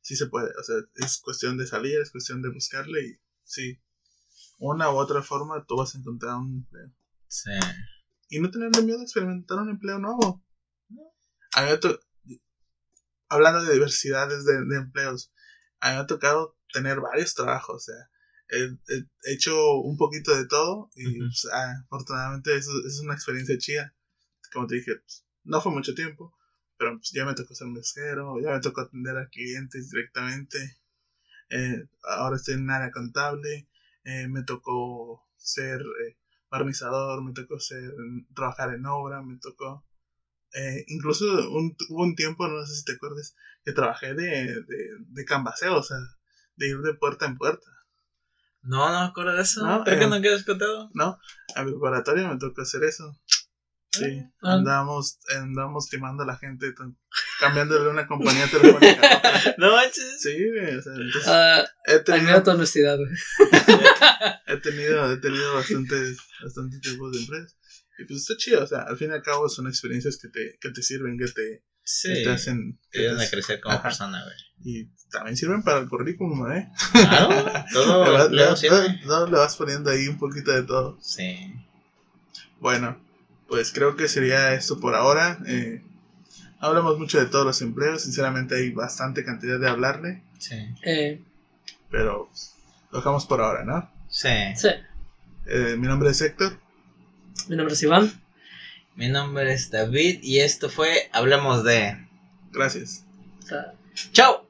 [0.02, 0.50] sí se puede.
[0.60, 3.78] O sea, es cuestión de salir, es cuestión de buscarle y sí,
[4.58, 6.92] una u otra forma tú vas a encontrar un empleo.
[7.26, 7.48] Sí.
[8.28, 10.44] Y no tener miedo de experimentar un empleo nuevo.
[11.54, 11.98] A mí me to-
[13.30, 15.32] Hablando de diversidades de, de empleos,
[15.80, 17.76] a mí me ha tocado tener varios trabajos.
[17.76, 18.10] O sea,
[18.50, 23.14] he, he- he hecho un poquito de todo y pues, ah, afortunadamente eso, es una
[23.14, 23.94] experiencia chida.
[24.52, 26.34] Como te dije, pues, no fue mucho tiempo,
[26.82, 30.58] pero pues, ya me tocó ser mesero, ya me tocó atender a clientes directamente.
[31.48, 33.68] Eh, ahora estoy en área contable,
[34.02, 36.16] eh, me tocó ser eh,
[36.50, 37.92] barnizador, me tocó ser,
[38.34, 39.84] trabajar en obra, me tocó...
[40.54, 44.88] eh, incluso un, hubo un tiempo, no sé si te acuerdas, que trabajé de, de,
[45.06, 45.98] de cambaseo, o sea,
[46.56, 47.70] de ir de puerta en puerta.
[48.62, 49.64] No, no me acuerdo de eso.
[49.64, 50.90] No, Creo que no quedas contado.
[50.94, 51.16] ¿no?
[51.54, 53.16] A mi preparatoria me tocó hacer eso.
[53.92, 56.72] Sí, andábamos, andábamos timando a la gente,
[57.40, 59.54] cambiándole una compañía telefónica a otra.
[59.58, 60.20] No manches.
[60.22, 63.10] Sí, güey, o sea, entonces Ah, he tenido, tu honestidad, güey.
[64.46, 67.56] he tenido, he tenido bastantes, bastantes tipos de empresas.
[67.98, 70.56] Y pues está chido, o sea, al fin y al cabo son experiencias que te,
[70.58, 72.08] que te sirven, que te, Sí.
[72.14, 73.82] que te hacen, Te ayudan a crecer como Ajá.
[73.82, 74.36] persona, güey.
[74.64, 76.70] y también sirven para el currículum, ¿eh?
[76.92, 77.44] Claro.
[77.74, 79.00] Todo le, vas, le sirve.
[79.04, 80.98] no, le vas poniendo ahí un poquito de todo.
[81.02, 81.52] Sí.
[82.60, 82.98] Bueno,
[83.52, 85.38] pues creo que sería esto por ahora.
[85.46, 85.82] Eh,
[86.58, 90.56] hablamos mucho de todos los empleos, sinceramente hay bastante cantidad de hablarle, Sí.
[90.82, 91.20] Eh,
[91.90, 92.30] pero
[92.90, 93.90] lo dejamos por ahora, ¿no?
[94.08, 94.30] Sí.
[94.56, 94.68] sí,
[95.44, 96.58] Eh, mi nombre es Héctor.
[97.46, 98.10] mi nombre es Iván.
[98.96, 102.06] Mi nombre es David y esto fue Hablemos de.
[102.52, 103.04] Gracias.
[104.12, 104.41] ¡Chao!